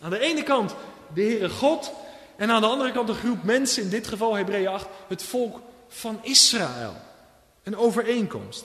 [0.00, 0.74] Aan de ene kant
[1.14, 1.92] de Heere God
[2.40, 5.60] En aan de andere kant een groep mensen, in dit geval Hebreeën 8, het volk
[5.88, 6.94] van Israël.
[7.62, 8.64] Een overeenkomst.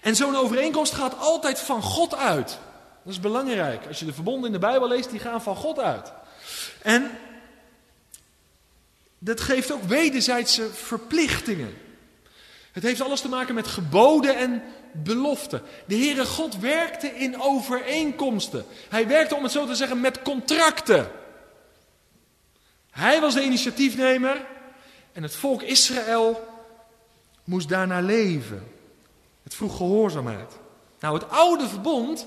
[0.00, 2.58] En zo'n overeenkomst gaat altijd van God uit.
[3.02, 3.86] Dat is belangrijk.
[3.86, 6.12] Als je de verbonden in de Bijbel leest, die gaan van God uit.
[6.82, 7.10] En
[9.18, 11.74] dat geeft ook wederzijdse verplichtingen.
[12.72, 15.62] Het heeft alles te maken met geboden en beloften.
[15.86, 18.64] De Heere God werkte in overeenkomsten.
[18.88, 21.15] Hij werkte, om het zo te zeggen, met contracten.
[22.96, 24.46] Hij was de initiatiefnemer
[25.12, 26.48] en het volk Israël
[27.44, 28.68] moest daarna leven.
[29.42, 30.58] Het vroeg gehoorzaamheid.
[31.00, 32.26] Nou, het oude verbond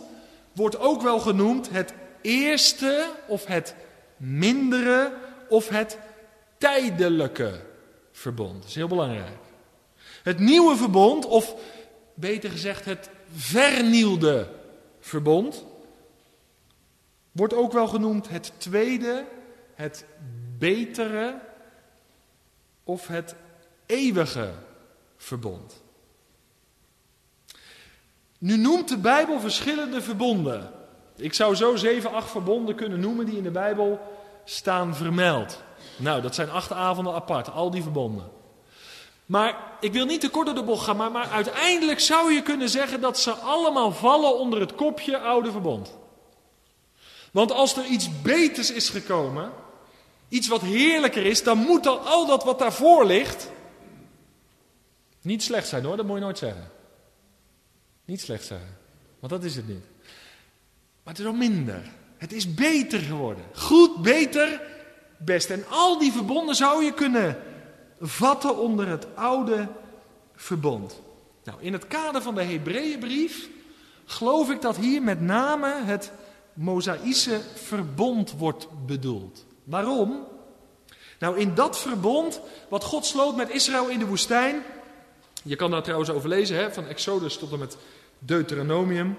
[0.53, 3.75] wordt ook wel genoemd het eerste of het
[4.17, 5.13] mindere
[5.47, 5.97] of het
[6.57, 7.61] tijdelijke
[8.11, 8.59] verbond.
[8.59, 9.37] Dat is heel belangrijk.
[10.23, 11.55] Het nieuwe verbond, of
[12.13, 14.47] beter gezegd het vernielde
[14.99, 15.65] verbond,
[17.31, 19.25] wordt ook wel genoemd het tweede,
[19.75, 20.05] het
[20.59, 21.39] betere
[22.83, 23.35] of het
[23.85, 24.51] eeuwige
[25.17, 25.81] verbond.
[28.37, 30.71] Nu noemt de Bijbel verschillende verbonden.
[31.15, 33.99] Ik zou zo zeven, acht verbonden kunnen noemen die in de Bijbel
[34.43, 35.61] staan vermeld.
[35.97, 38.31] Nou, dat zijn acht avonden apart, al die verbonden.
[39.25, 42.41] Maar ik wil niet te kort door de bocht gaan, maar, maar uiteindelijk zou je
[42.41, 45.97] kunnen zeggen dat ze allemaal vallen onder het kopje oude verbond.
[47.31, 49.51] Want als er iets beters is gekomen,
[50.29, 53.49] iets wat heerlijker is, dan moet al dat wat daarvoor ligt
[55.21, 56.71] niet slecht zijn hoor, dat moet je nooit zeggen.
[58.05, 58.77] Niet slecht zeggen,
[59.19, 59.83] want dat is het niet.
[61.03, 61.91] Maar het is al minder.
[62.17, 63.43] Het is beter geworden.
[63.53, 64.61] Goed, beter,
[65.17, 65.49] best.
[65.49, 67.37] En al die verbonden zou je kunnen
[67.99, 69.67] vatten onder het oude
[70.35, 71.01] verbond.
[71.43, 73.49] Nou, in het kader van de Hebreeënbrief
[74.05, 76.11] geloof ik dat hier met name het
[76.53, 79.45] Mosaïsche verbond wordt bedoeld.
[79.69, 80.27] Waarom?
[81.19, 84.63] Nou, in dat verbond wat God sloot met Israël in de woestijn.
[85.43, 87.77] Je kan daar trouwens over lezen, hè, van Exodus tot en met
[88.19, 89.17] Deuteronomium.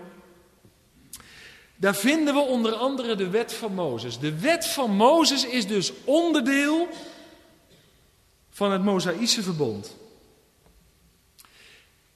[1.77, 4.19] Daar vinden we onder andere de wet van Mozes.
[4.19, 6.89] De wet van Mozes is dus onderdeel
[8.51, 9.97] van het Mosaïsche verbond.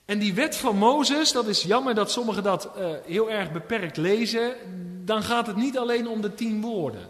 [0.04, 3.96] En die wet van Mozes, dat is jammer dat sommigen dat uh, heel erg beperkt
[3.96, 4.54] lezen.
[5.04, 7.08] Dan gaat het niet alleen om de tien woorden.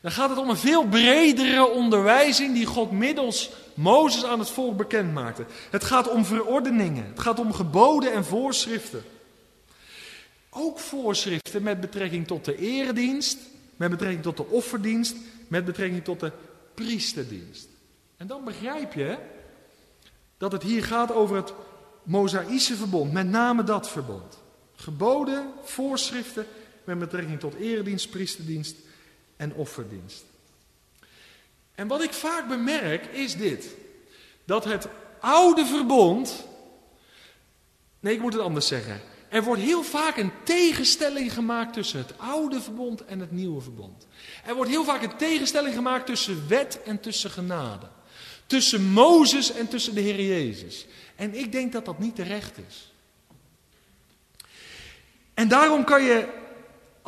[0.00, 4.76] Dan gaat het om een veel bredere onderwijzing die God middels Mozes aan het volk
[4.76, 5.44] bekend maakte.
[5.70, 9.04] Het gaat om verordeningen, het gaat om geboden en voorschriften.
[10.50, 13.38] Ook voorschriften met betrekking tot de eredienst,
[13.76, 15.14] met betrekking tot de offerdienst,
[15.48, 16.32] met betrekking tot de
[16.74, 17.68] priesterdienst.
[18.16, 19.18] En dan begrijp je
[20.38, 21.52] dat het hier gaat over het
[22.02, 24.38] Mosaïsche verbond, met name dat verbond.
[24.74, 26.46] Geboden, voorschriften
[26.84, 28.76] met betrekking tot eredienst, priesterdienst
[29.40, 30.24] en offerdienst.
[31.74, 33.68] En wat ik vaak bemerk is dit:
[34.44, 34.88] dat het
[35.20, 36.44] oude verbond.
[38.00, 39.00] Nee, ik moet het anders zeggen.
[39.28, 44.06] Er wordt heel vaak een tegenstelling gemaakt tussen het oude verbond en het nieuwe verbond.
[44.44, 47.86] Er wordt heel vaak een tegenstelling gemaakt tussen wet en tussen genade.
[48.46, 50.86] Tussen Mozes en tussen de Heer Jezus.
[51.16, 52.92] En ik denk dat dat niet terecht is.
[55.34, 56.28] En daarom kan je,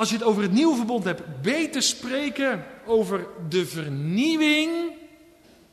[0.02, 4.92] als je het over het nieuwe verbond hebt, beter spreken over de vernieuwing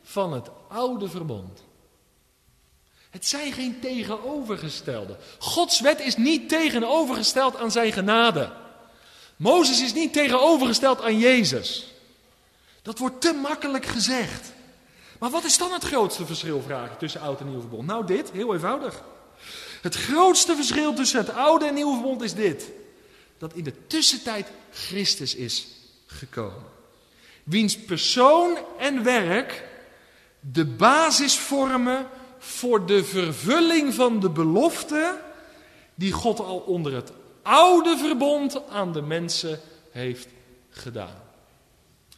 [0.02, 1.64] van het oude verbond.
[3.10, 5.16] Het zijn geen tegenovergestelde.
[5.38, 8.52] Gods wet is niet tegenovergesteld aan zijn genade.
[9.36, 11.92] Mozes is niet tegenovergesteld aan Jezus.
[12.82, 14.52] Dat wordt te makkelijk gezegd.
[15.18, 17.86] Maar wat is dan het grootste verschil, vraag ik, tussen oud en nieuw verbond?
[17.86, 19.02] Nou, dit, heel eenvoudig.
[19.82, 22.70] Het grootste verschil tussen het oude en nieuwe verbond is dit:
[23.40, 25.66] dat in de tussentijd Christus is
[26.06, 26.64] gekomen.
[27.44, 29.68] Wiens persoon en werk
[30.40, 35.20] de basis vormen voor de vervulling van de belofte
[35.94, 40.28] die God al onder het oude verbond aan de mensen heeft
[40.70, 41.22] gedaan.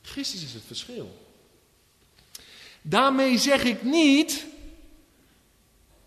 [0.03, 1.17] Christus is het verschil.
[2.83, 4.47] Daarmee zeg ik niet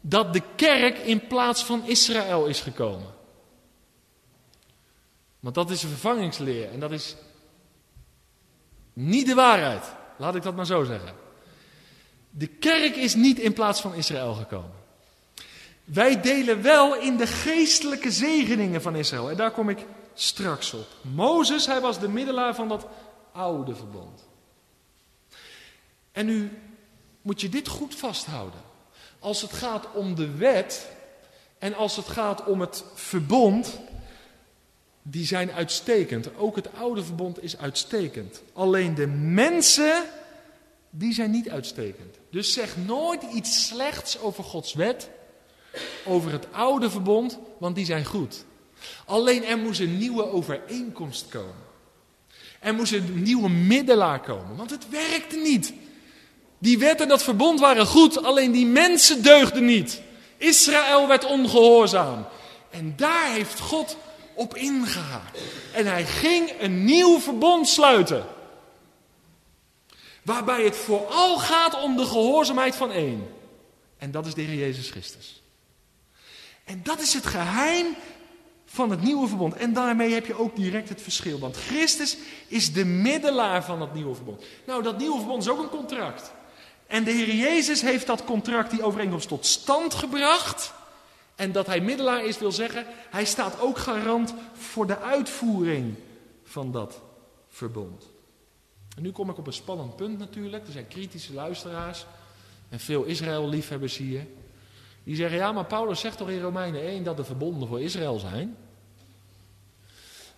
[0.02, 3.15] dat de kerk in plaats van Israël is gekomen.
[5.46, 7.16] Want dat is een vervangingsleer en dat is
[8.94, 9.84] niet de waarheid.
[10.18, 11.14] Laat ik dat maar zo zeggen.
[12.30, 14.72] De kerk is niet in plaats van Israël gekomen.
[15.84, 19.30] Wij delen wel in de geestelijke zegeningen van Israël.
[19.30, 20.88] En daar kom ik straks op.
[21.02, 22.88] Mozes, hij was de middelaar van dat
[23.32, 24.28] oude verbond.
[26.12, 26.60] En nu
[27.22, 28.60] moet je dit goed vasthouden.
[29.20, 30.90] Als het gaat om de wet
[31.58, 33.80] en als het gaat om het verbond,
[35.08, 36.38] die zijn uitstekend.
[36.38, 38.42] Ook het oude verbond is uitstekend.
[38.54, 40.04] Alleen de mensen,
[40.90, 42.16] die zijn niet uitstekend.
[42.32, 45.10] Dus zeg nooit iets slechts over Gods wet,
[46.06, 48.46] over het oude verbond, want die zijn goed.
[49.06, 51.64] Alleen er moest een nieuwe overeenkomst komen.
[52.60, 55.74] Er moest een nieuwe middelaar komen, want het werkte niet.
[56.58, 60.02] Die wet en dat verbond waren goed, alleen die mensen deugden niet.
[60.38, 62.26] Israël werd ongehoorzaam.
[62.70, 63.98] En daar heeft God
[64.36, 65.40] op ingehaakt.
[65.74, 68.26] En hij ging een nieuw verbond sluiten.
[70.22, 73.28] Waarbij het vooral gaat om de gehoorzaamheid van één.
[73.98, 75.42] En dat is de Heer Jezus Christus.
[76.64, 77.86] En dat is het geheim
[78.66, 79.56] van het nieuwe verbond.
[79.56, 81.40] En daarmee heb je ook direct het verschil.
[81.40, 82.18] Want Christus
[82.48, 84.44] is de middelaar van dat nieuwe verbond.
[84.66, 86.32] Nou, dat nieuwe verbond is ook een contract.
[86.88, 90.74] En de Heer Jezus heeft dat contract, die overeenkomst, tot stand gebracht.
[91.36, 95.96] En dat hij middelaar is, wil zeggen, hij staat ook garant voor de uitvoering
[96.44, 97.02] van dat
[97.50, 98.08] verbond.
[98.96, 100.66] En nu kom ik op een spannend punt natuurlijk.
[100.66, 102.06] Er zijn kritische luisteraars
[102.70, 104.28] en veel Israël-liefhebbers hier.
[105.04, 108.20] Die zeggen, ja, maar Paulus zegt toch in Romeinen 1 dat de verbonden voor Israël
[108.20, 108.58] zijn?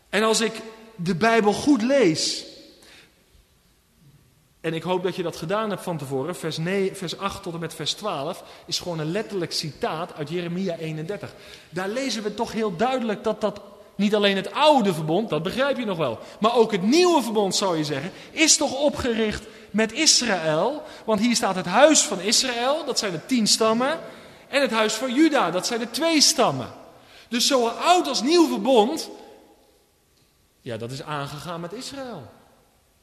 [0.09, 0.61] En als ik
[0.95, 2.45] de Bijbel goed lees,
[4.61, 7.53] en ik hoop dat je dat gedaan hebt van tevoren, vers, 9, vers 8 tot
[7.53, 11.33] en met vers 12, is gewoon een letterlijk citaat uit Jeremia 31.
[11.69, 13.61] Daar lezen we toch heel duidelijk dat dat
[13.95, 17.55] niet alleen het oude verbond, dat begrijp je nog wel, maar ook het nieuwe verbond
[17.55, 20.83] zou je zeggen, is toch opgericht met Israël.
[21.05, 23.99] Want hier staat het huis van Israël, dat zijn de tien stammen,
[24.47, 26.67] en het huis van Juda, dat zijn de twee stammen.
[27.29, 29.09] Dus zo oud als nieuw verbond,
[30.61, 32.36] ja, dat is aangegaan met Israël.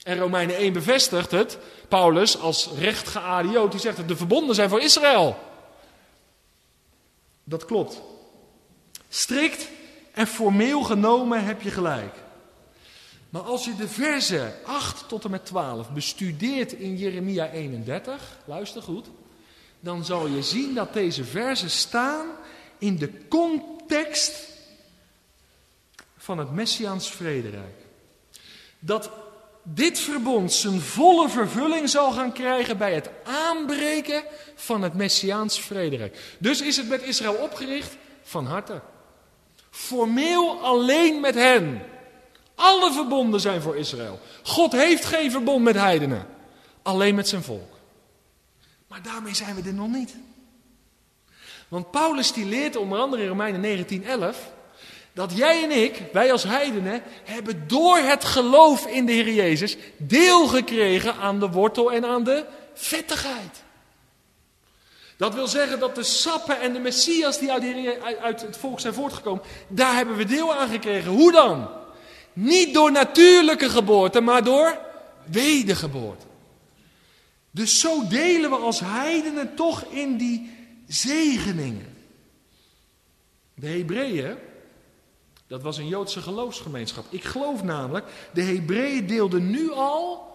[0.04, 4.68] En Romeinen 1 bevestigt het, Paulus als rechtgeaarde Jood, die zegt dat de verbonden zijn
[4.68, 5.38] voor Israël.
[7.44, 8.00] Dat klopt.
[9.08, 9.68] Strikt
[10.12, 12.14] en formeel genomen heb je gelijk.
[13.30, 18.82] Maar als je de versen 8 tot en met 12 bestudeert in Jeremia 31, luister
[18.82, 19.06] goed,
[19.80, 22.26] dan zal je zien dat deze versen staan
[22.78, 24.48] in de context
[26.16, 27.76] van het Messiaans vrederijk.
[28.78, 29.10] Dat
[29.64, 34.22] dit verbond zijn volle vervulling zal gaan krijgen bij het aanbreken
[34.54, 36.36] van het Messiaans vrederijk.
[36.38, 38.80] Dus is het met Israël opgericht van harte.
[39.70, 41.82] Formeel alleen met hen.
[42.54, 44.20] Alle verbonden zijn voor Israël.
[44.42, 46.26] God heeft geen verbond met heidenen.
[46.82, 47.72] Alleen met zijn volk.
[48.88, 50.14] Maar daarmee zijn we er nog niet.
[51.68, 54.36] Want Paulus die leert onder andere in Romeinen 19:11
[55.14, 59.76] dat jij en ik, wij als heidenen, hebben door het geloof in de Heer Jezus
[59.96, 63.62] deel gekregen aan de wortel en aan de vettigheid.
[65.16, 67.52] Dat wil zeggen dat de sappen en de messias die
[68.20, 71.10] uit het volk zijn voortgekomen, daar hebben we deel aan gekregen.
[71.10, 71.68] Hoe dan?
[72.32, 74.78] Niet door natuurlijke geboorte, maar door
[75.24, 76.26] wedergeboorte.
[77.50, 80.50] Dus zo delen we als heidenen toch in die
[80.86, 81.96] zegeningen.
[83.54, 84.36] De Hebreeën,
[85.46, 87.04] dat was een Joodse geloofsgemeenschap.
[87.08, 90.32] Ik geloof namelijk, de Hebreeën deelden nu al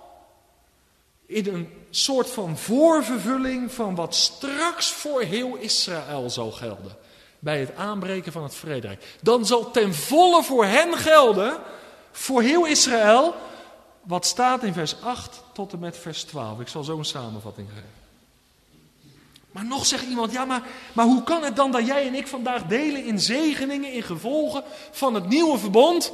[1.26, 6.98] in een soort van voorvervulling van wat straks voor heel Israël zal gelden.
[7.40, 9.18] Bij het aanbreken van het vrederijk.
[9.22, 11.58] Dan zal ten volle voor hen gelden,
[12.12, 13.36] voor heel Israël,
[14.02, 16.60] wat staat in vers 8 tot en met vers 12.
[16.60, 17.99] Ik zal zo een samenvatting geven.
[19.52, 22.28] Maar nog zegt iemand, ja, maar, maar hoe kan het dan dat jij en ik
[22.28, 26.12] vandaag delen in zegeningen, in gevolgen van het nieuwe verbond,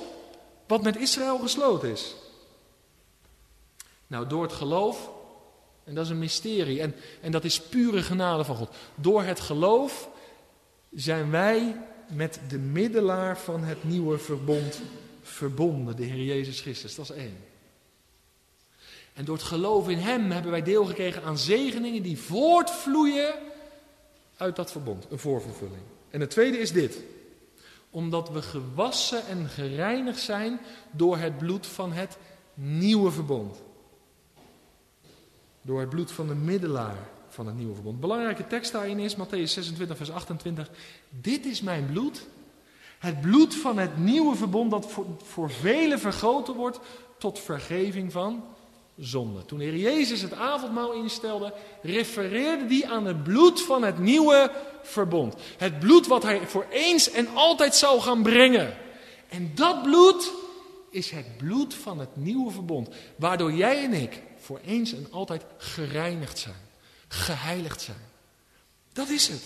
[0.68, 2.16] wat met Israël gesloten is?
[4.08, 5.10] Nou, door het geloof,
[5.84, 8.76] en dat is een mysterie, en, en dat is pure genade van God.
[8.96, 10.10] Door het geloof
[10.94, 11.76] zijn wij
[12.08, 14.82] met de middelaar van het nieuwe verbond
[15.22, 16.96] verbonden, de Heer Jezus Christus.
[16.96, 17.45] Dat is één.
[19.16, 23.34] En door het geloof in Hem hebben wij deel gekregen aan zegeningen die voortvloeien
[24.38, 25.08] uit dat verbond.
[25.10, 25.82] Een voorvervulling.
[26.10, 26.98] En het tweede is dit.
[27.90, 30.60] Omdat we gewassen en gereinigd zijn
[30.92, 32.18] door het bloed van het
[32.54, 33.62] nieuwe verbond.
[35.62, 36.98] Door het bloed van de middelaar
[37.30, 38.00] van het nieuwe verbond.
[38.00, 40.70] Belangrijke tekst daarin is Matthäus 26, vers 28.
[41.10, 42.26] Dit is mijn bloed.
[43.00, 46.80] Het bloed van het nieuwe verbond dat voor, voor velen vergoten wordt
[47.18, 48.44] tot vergeving van
[48.98, 49.46] zonde.
[49.46, 54.52] Toen Heer Jezus het avondmaal instelde, refereerde hij aan het bloed van het nieuwe
[54.84, 55.36] verbond.
[55.58, 58.78] Het bloed wat hij voor eens en altijd zou gaan brengen.
[59.30, 60.32] En dat bloed
[60.90, 62.90] is het bloed van het nieuwe verbond.
[63.16, 66.64] Waardoor jij en ik voor eens en altijd gereinigd zijn.
[67.08, 68.14] Geheiligd zijn.
[68.94, 69.44] Dat is het.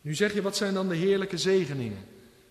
[0.00, 2.04] Nu zeg je, wat zijn dan de heerlijke zegeningen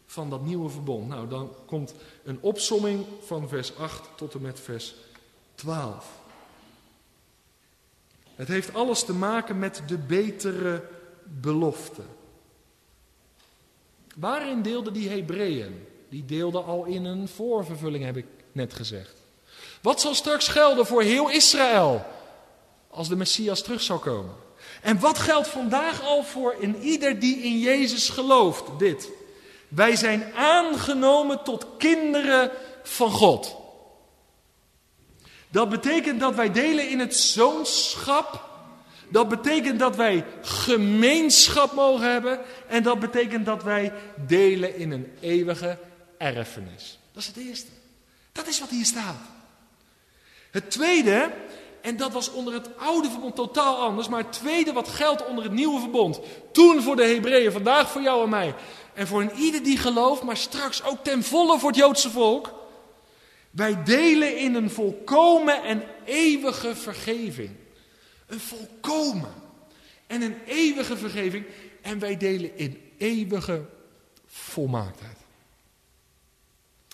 [0.06, 1.08] van dat nieuwe verbond?
[1.08, 4.96] Nou, dan komt een opsomming van vers 8 tot en met vers
[5.56, 6.06] 12.
[8.36, 10.84] Het heeft alles te maken met de betere
[11.24, 12.02] belofte.
[14.16, 15.88] Waarin deelden die Hebreeën?
[16.10, 19.14] Die deelden al in een voorvervulling, heb ik net gezegd.
[19.82, 22.06] Wat zal straks gelden voor heel Israël
[22.90, 24.36] als de Messias terug zal komen?
[24.82, 28.64] En wat geldt vandaag al voor in ieder die in Jezus gelooft?
[28.78, 29.10] Dit.
[29.68, 32.52] Wij zijn aangenomen tot kinderen
[32.84, 33.65] van God.
[35.56, 38.50] Dat betekent dat wij delen in het zoonschap.
[39.10, 42.40] Dat betekent dat wij gemeenschap mogen hebben.
[42.68, 43.94] En dat betekent dat wij
[44.28, 45.78] delen in een eeuwige
[46.18, 47.00] erfenis.
[47.12, 47.68] Dat is het eerste.
[48.32, 49.16] Dat is wat hier staat.
[50.52, 51.32] Het tweede,
[51.82, 55.44] en dat was onder het oude verbond totaal anders, maar het tweede wat geldt onder
[55.44, 56.20] het nieuwe verbond.
[56.52, 58.56] Toen voor de Hebreeën, vandaag voor jou en mij.
[58.94, 62.65] En voor een ieder die gelooft, maar straks ook ten volle voor het Joodse volk.
[63.56, 67.50] Wij delen in een volkomen en eeuwige vergeving.
[68.28, 69.34] Een volkomen
[70.08, 71.46] en een eeuwige vergeving.
[71.82, 73.66] En wij delen in eeuwige
[74.26, 75.18] volmaaktheid.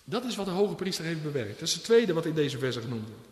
[0.03, 1.59] Dat is wat de hoge priester heeft bewerkt.
[1.59, 3.27] Dat is het tweede wat in deze verse genoemd wordt.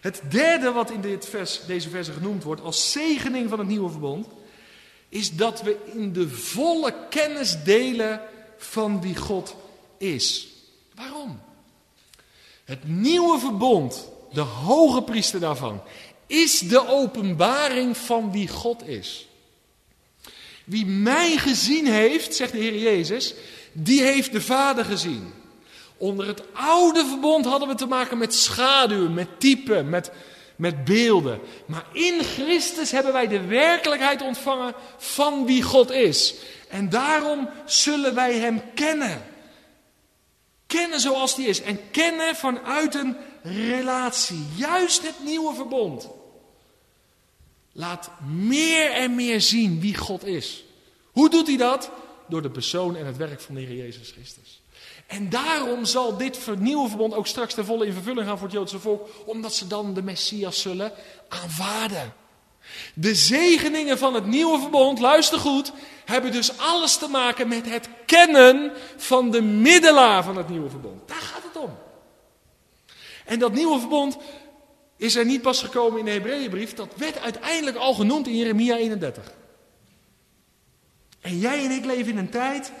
[0.00, 3.90] Het derde wat in dit vers, deze verse genoemd wordt als zegening van het nieuwe
[3.90, 4.26] verbond,
[5.08, 8.20] is dat we in de volle kennis delen
[8.56, 9.56] van wie God
[9.98, 10.48] is.
[10.94, 11.45] Waarom?
[12.66, 15.82] Het nieuwe verbond, de hoge priester daarvan,
[16.26, 19.28] is de openbaring van wie God is.
[20.64, 23.34] Wie mij gezien heeft, zegt de Heer Jezus,
[23.72, 25.32] die heeft de Vader gezien.
[25.96, 30.10] Onder het oude verbond hadden we te maken met schaduwen, met typen, met,
[30.56, 31.40] met beelden.
[31.66, 36.34] Maar in Christus hebben wij de werkelijkheid ontvangen van wie God is.
[36.68, 39.22] En daarom zullen wij Hem kennen.
[40.66, 41.62] Kennen zoals die is.
[41.62, 44.46] En kennen vanuit een relatie.
[44.56, 46.08] Juist het nieuwe verbond.
[47.72, 50.64] Laat meer en meer zien wie God is.
[51.12, 51.90] Hoe doet hij dat?
[52.28, 54.60] Door de persoon en het werk van de Heer Jezus Christus.
[55.06, 58.56] En daarom zal dit nieuwe verbond ook straks ten volle in vervulling gaan voor het
[58.56, 60.92] Joodse volk, omdat ze dan de Messias zullen
[61.28, 62.14] aanvaarden.
[62.94, 65.72] De zegeningen van het nieuwe verbond, luister goed,
[66.06, 71.08] hebben dus alles te maken met het kennen van de middelaar van het nieuwe verbond.
[71.08, 71.78] Daar gaat het om.
[73.24, 74.16] En dat nieuwe verbond
[74.96, 78.76] is er niet pas gekomen in de Hebreeënbrief, dat werd uiteindelijk al genoemd in Jeremia
[78.76, 79.32] 31.
[81.20, 82.72] En jij en ik leven in een tijd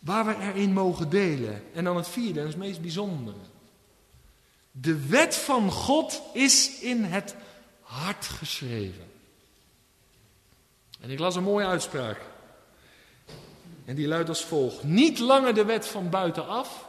[0.00, 1.62] waar we erin mogen delen.
[1.74, 3.36] En dan het vierde, en het meest bijzondere.
[4.70, 7.34] De wet van God is in het
[7.80, 9.13] hart geschreven.
[11.04, 12.20] En ik las een mooie uitspraak.
[13.84, 16.88] En die luidt als volgt: Niet langer de wet van buitenaf,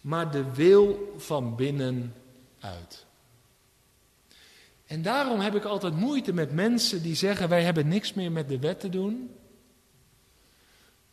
[0.00, 3.04] maar de wil van binnenuit.
[4.86, 8.48] En daarom heb ik altijd moeite met mensen die zeggen: Wij hebben niks meer met
[8.48, 9.34] de wet te doen.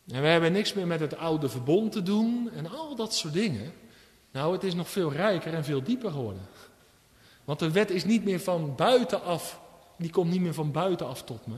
[0.08, 3.32] En wij hebben niks meer met het oude verbond te doen en al dat soort
[3.32, 3.72] dingen.
[4.32, 6.42] Nou, het is nog veel rijker en veel dieper geworden.
[7.44, 9.60] Want de wet is niet meer van buitenaf,
[10.02, 11.56] die komt niet meer van buitenaf tot me.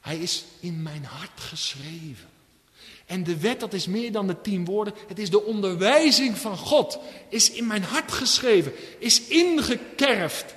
[0.00, 2.28] Hij is in mijn hart geschreven.
[3.06, 4.94] En de wet, dat is meer dan de tien woorden.
[5.08, 6.98] Het is de onderwijzing van God.
[7.28, 8.72] Is in mijn hart geschreven.
[8.98, 10.54] Is ingekerfd.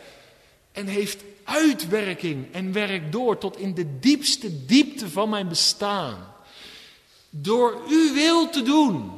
[0.71, 6.33] En heeft uitwerking en werkt door tot in de diepste diepte van mijn bestaan.
[7.29, 9.11] Door uw wil te doen,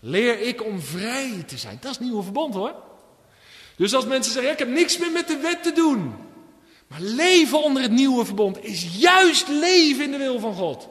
[0.00, 1.78] leer ik om vrij te zijn.
[1.80, 2.74] Dat is het nieuwe verbond hoor.
[3.76, 6.14] Dus als mensen zeggen, ik heb niks meer met de wet te doen.
[6.90, 10.88] Maar leven onder het nieuwe verbond is juist leven in de wil van God.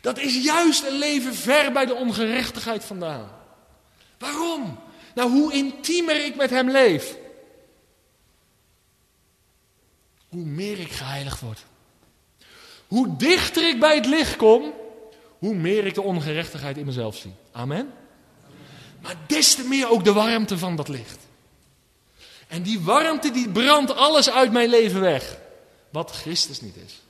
[0.00, 3.30] Dat is juist een leven ver bij de ongerechtigheid vandaan.
[4.18, 4.78] Waarom?
[5.14, 7.16] Nou, hoe intiemer ik met Hem leef,
[10.28, 11.64] hoe meer ik geheiligd word.
[12.86, 14.72] Hoe dichter ik bij het licht kom,
[15.38, 17.32] hoe meer ik de ongerechtigheid in mezelf zie.
[17.52, 17.92] Amen?
[19.00, 21.27] Maar des te meer ook de warmte van dat licht.
[22.48, 25.38] En die warmte die brandt alles uit mijn leven weg.
[25.90, 27.02] Wat Christus niet is.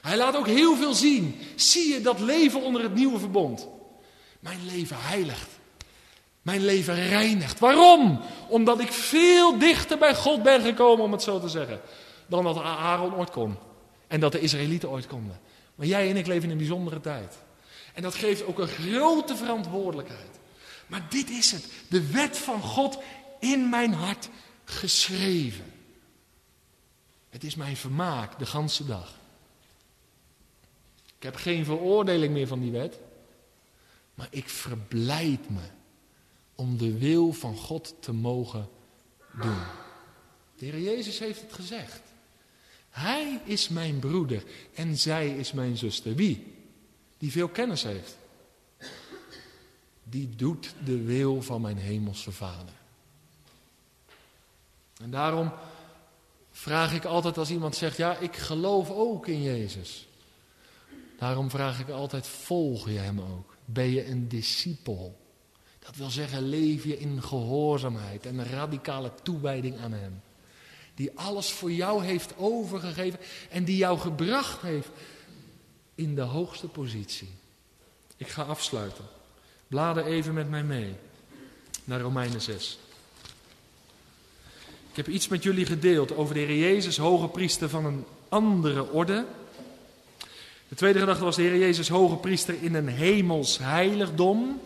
[0.00, 1.40] Hij laat ook heel veel zien.
[1.54, 3.68] Zie je dat leven onder het nieuwe verbond?
[4.40, 5.48] Mijn leven heiligt.
[6.42, 7.58] Mijn leven reinigt.
[7.58, 8.20] Waarom?
[8.48, 11.80] Omdat ik veel dichter bij God ben gekomen, om het zo te zeggen.
[12.26, 13.56] Dan dat Aaron ooit kon.
[14.06, 15.40] En dat de Israëlieten ooit konden.
[15.74, 17.34] Maar jij en ik leven in een bijzondere tijd.
[17.94, 20.38] En dat geeft ook een grote verantwoordelijkheid.
[20.86, 21.66] Maar dit is het.
[21.88, 22.98] De wet van God
[23.40, 24.28] in mijn hart
[24.74, 25.72] geschreven.
[27.30, 29.14] Het is mijn vermaak de ganse dag.
[31.18, 32.98] heb geen veroordeling meer van die wet.
[34.14, 35.62] Maar ik verblijd me
[36.54, 38.68] om de wil van God te mogen
[39.40, 39.62] doen.
[40.56, 42.00] De Heer Jezus heeft het gezegd.
[42.90, 44.44] Hij is mijn broeder
[44.74, 46.14] en zij is mijn zuster.
[46.14, 46.54] Wie?
[47.18, 48.16] Die veel kennis heeft.
[50.02, 52.83] Die doet de wil van mijn hemelse Vader.
[55.04, 55.52] En daarom
[56.50, 60.08] vraag ik altijd als iemand zegt, ja, ik geloof ook in Jezus.
[61.18, 63.56] Daarom vraag ik altijd, volg je hem ook?
[63.64, 65.20] Ben je een discipel?
[65.78, 70.22] Dat wil zeggen, leef je in gehoorzaamheid en radicale toewijding aan hem.
[70.94, 73.18] Die alles voor jou heeft overgegeven
[73.50, 74.90] en die jou gebracht heeft
[75.94, 77.30] in de hoogste positie.
[78.16, 79.04] Ik ga afsluiten.
[79.68, 80.94] Blader even met mij mee
[81.84, 82.78] naar Romeinen 6.
[84.94, 88.90] Ik heb iets met jullie gedeeld over de Heer Jezus, hoge priester van een andere
[88.90, 89.24] orde.
[90.68, 94.60] De tweede gedachte was de Heer Jezus, hoge priester in een hemels heiligdom.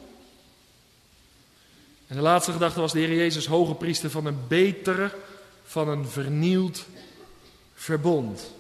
[2.07, 5.14] En de laatste gedachte was de Heer Jezus, hoge priester van een beter,
[5.64, 6.87] van een vernieuwd
[7.74, 8.55] verbond.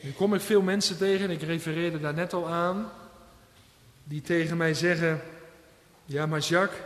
[0.00, 2.90] Nu kom ik veel mensen tegen, en ik refereerde daar net al aan,
[4.04, 5.22] die tegen mij zeggen,
[6.04, 6.80] ja maar Jacques,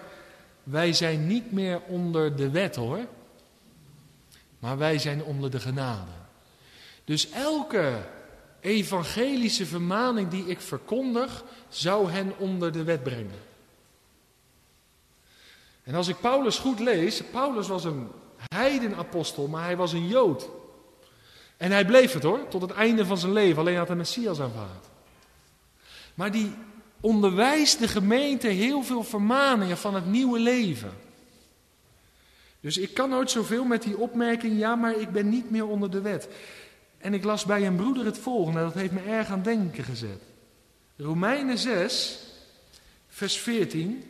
[0.62, 3.06] wij zijn niet meer onder de wet hoor,
[4.58, 6.10] maar wij zijn onder de genade.
[7.04, 7.98] Dus elke
[8.60, 13.40] evangelische vermaning die ik verkondig, zou hen onder de wet brengen.
[15.82, 18.08] En als ik Paulus goed lees, Paulus was een
[18.54, 20.48] heidenapostel, maar hij was een Jood.
[21.56, 24.40] En hij bleef het hoor, tot het einde van zijn leven, alleen had hij Messias
[24.40, 24.86] aanvaard.
[26.14, 26.54] Maar die
[27.06, 30.92] onderwijst de gemeente heel veel vermaningen van het nieuwe leven.
[32.60, 35.90] Dus ik kan nooit zoveel met die opmerking, ja, maar ik ben niet meer onder
[35.90, 36.28] de wet.
[36.98, 40.20] En ik las bij een broeder het volgende, dat heeft me erg aan denken gezet.
[40.96, 42.18] Romeinen 6,
[43.08, 44.04] vers 14.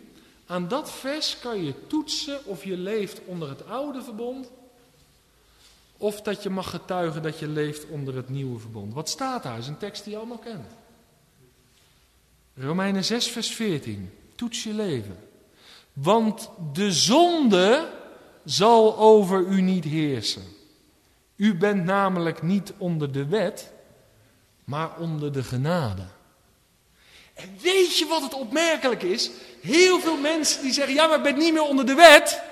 [0.47, 4.51] Aan dat vers kan je toetsen of je leeft onder het oude verbond
[5.97, 8.95] of dat je mag getuigen dat je leeft onder het nieuwe verbond.
[8.95, 9.53] Wat staat daar?
[9.53, 10.86] Dat is een tekst die je allemaal kent.
[12.59, 14.11] Romeinen 6, vers 14.
[14.35, 15.19] Toets je leven.
[15.93, 17.93] Want de zonde
[18.45, 20.45] zal over u niet heersen.
[21.37, 23.73] U bent namelijk niet onder de wet,
[24.65, 26.07] maar onder de genade.
[27.35, 29.31] En weet je wat het opmerkelijk is?
[29.61, 32.43] Heel veel mensen die zeggen, ja maar ik ben niet meer onder de wet.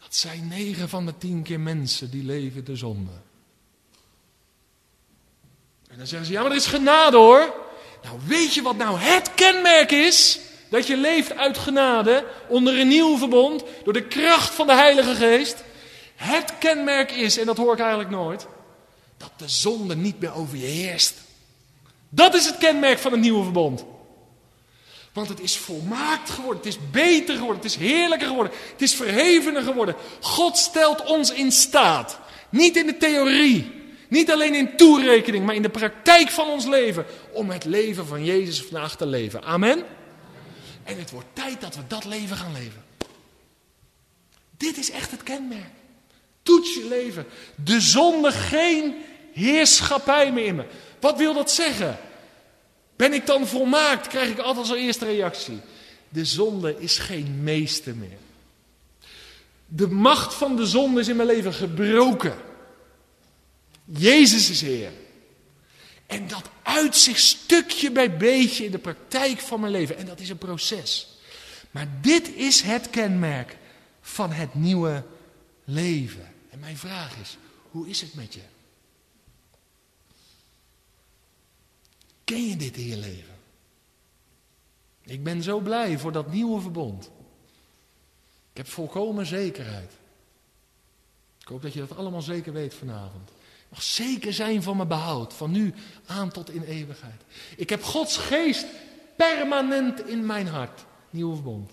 [0.00, 3.12] Dat zijn negen van de tien keer mensen die leven de zonde.
[5.88, 7.68] En dan zeggen ze, ja maar er is genade hoor.
[8.02, 10.38] Nou weet je wat nou het kenmerk is?
[10.70, 15.14] Dat je leeft uit genade, onder een nieuw verbond, door de kracht van de Heilige
[15.14, 15.64] Geest.
[16.16, 18.46] Het kenmerk is, en dat hoor ik eigenlijk nooit,
[19.16, 21.14] dat de zonde niet meer over je heerst.
[22.08, 23.84] Dat is het kenmerk van het nieuwe verbond.
[25.12, 28.94] Want het is volmaakt geworden, het is beter geworden, het is heerlijker geworden, het is
[28.94, 29.94] verhevener geworden.
[30.20, 33.79] God stelt ons in staat, niet in de theorie,
[34.10, 38.24] niet alleen in toerekening, maar in de praktijk van ons leven, om het leven van
[38.24, 39.42] Jezus vandaag te leven.
[39.42, 39.84] Amen.
[40.84, 42.84] En het wordt tijd dat we dat leven gaan leven.
[44.56, 45.70] Dit is echt het kenmerk.
[46.42, 47.26] Toets je leven.
[47.54, 48.94] De zonde geen
[49.32, 50.64] heerschappij meer in me.
[51.00, 51.98] Wat wil dat zeggen?
[52.96, 54.06] Ben ik dan volmaakt?
[54.06, 55.60] Krijg ik altijd als eerste reactie.
[56.08, 58.18] De zonde is geen meester meer.
[59.66, 62.34] De macht van de zonde is in mijn leven gebroken.
[63.92, 64.92] Jezus is Heer.
[66.06, 69.96] En dat uit zich stukje bij beetje in de praktijk van mijn leven.
[69.96, 71.18] En dat is een proces.
[71.70, 73.56] Maar dit is het kenmerk
[74.00, 75.04] van het nieuwe
[75.64, 76.34] leven.
[76.50, 77.36] En mijn vraag is,
[77.70, 78.42] hoe is het met je?
[82.24, 83.38] Ken je dit in je leven?
[85.02, 87.10] Ik ben zo blij voor dat nieuwe verbond.
[88.50, 89.92] Ik heb volkomen zekerheid.
[91.40, 93.30] Ik hoop dat je dat allemaal zeker weet vanavond.
[93.70, 95.74] Mag zeker zijn van mijn behoud, van nu
[96.06, 97.22] aan tot in eeuwigheid.
[97.56, 98.66] Ik heb Gods geest
[99.16, 100.84] permanent in mijn hart.
[101.10, 101.70] Nieuwe verbond.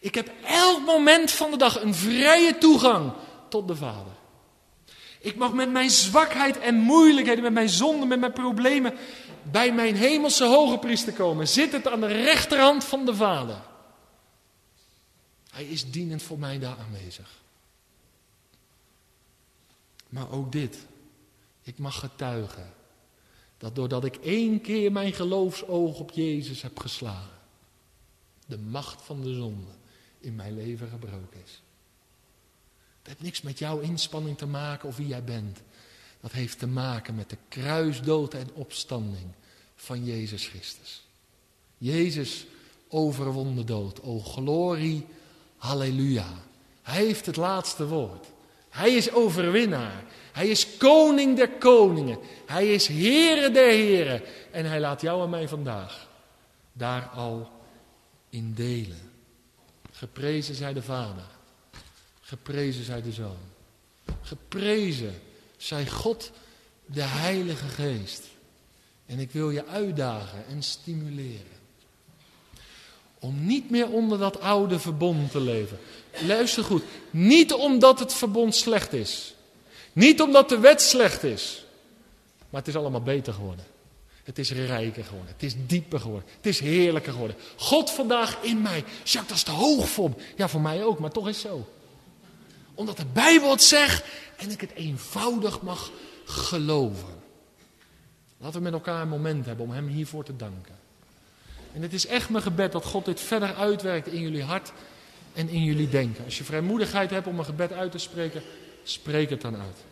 [0.00, 3.12] Ik heb elk moment van de dag een vrije toegang
[3.48, 4.12] tot de Vader.
[5.20, 8.94] Ik mag met mijn zwakheid en moeilijkheden, met mijn zonden, met mijn problemen,
[9.42, 11.48] bij mijn hemelse hoge priester komen.
[11.48, 13.60] Zit het aan de rechterhand van de Vader.
[15.50, 17.30] Hij is dienend voor mij daar aanwezig.
[20.08, 20.86] Maar ook dit.
[21.62, 22.72] Ik mag getuigen.
[23.58, 27.38] Dat doordat ik één keer mijn geloofsoog op Jezus heb geslagen.
[28.46, 29.70] De macht van de zonde
[30.20, 31.62] in mijn leven gebroken is.
[33.02, 35.60] heeft niks met jouw inspanning te maken of wie jij bent.
[36.20, 39.26] Dat heeft te maken met de kruisdood en opstanding
[39.74, 41.06] van Jezus Christus.
[41.78, 42.46] Jezus
[42.88, 44.02] overwon de dood.
[44.02, 45.06] O glorie,
[45.56, 46.28] halleluja.
[46.82, 48.26] Hij heeft het laatste woord.
[48.70, 50.04] Hij is overwinnaar.
[50.32, 52.18] Hij is koning der koningen.
[52.46, 54.22] Hij is Heere der heren.
[54.50, 56.08] En hij laat jou en mij vandaag
[56.72, 57.50] daar al
[58.30, 59.10] in delen.
[59.90, 61.26] Geprezen zij de Vader.
[62.20, 63.38] Geprezen zij de Zoon.
[64.22, 65.14] Geprezen
[65.56, 66.30] zij God
[66.86, 68.24] de Heilige Geest.
[69.06, 71.56] En ik wil je uitdagen en stimuleren.
[73.18, 75.78] Om niet meer onder dat oude verbond te leven.
[76.26, 76.82] Luister goed.
[77.10, 79.34] Niet omdat het verbond slecht is.
[79.92, 81.64] Niet omdat de wet slecht is.
[82.50, 83.64] Maar het is allemaal beter geworden.
[84.24, 85.32] Het is rijker geworden.
[85.32, 86.28] Het is dieper geworden.
[86.36, 87.36] Het is heerlijker geworden.
[87.56, 88.84] God vandaag in mij.
[89.04, 90.10] Jacques, dat is te hoog voor.
[90.36, 91.68] Ja, voor mij ook, maar toch is zo.
[92.74, 94.04] Omdat de Bijbel het zegt
[94.36, 95.90] en ik het eenvoudig mag
[96.24, 97.14] geloven.
[98.38, 100.74] Laten we met elkaar een moment hebben om Hem hiervoor te danken.
[101.72, 104.72] En het is echt mijn gebed dat God dit verder uitwerkt in jullie hart
[105.32, 106.24] en in jullie denken.
[106.24, 108.42] Als je vrijmoedigheid hebt om een gebed uit te spreken,
[108.82, 109.84] spreek het dan uit.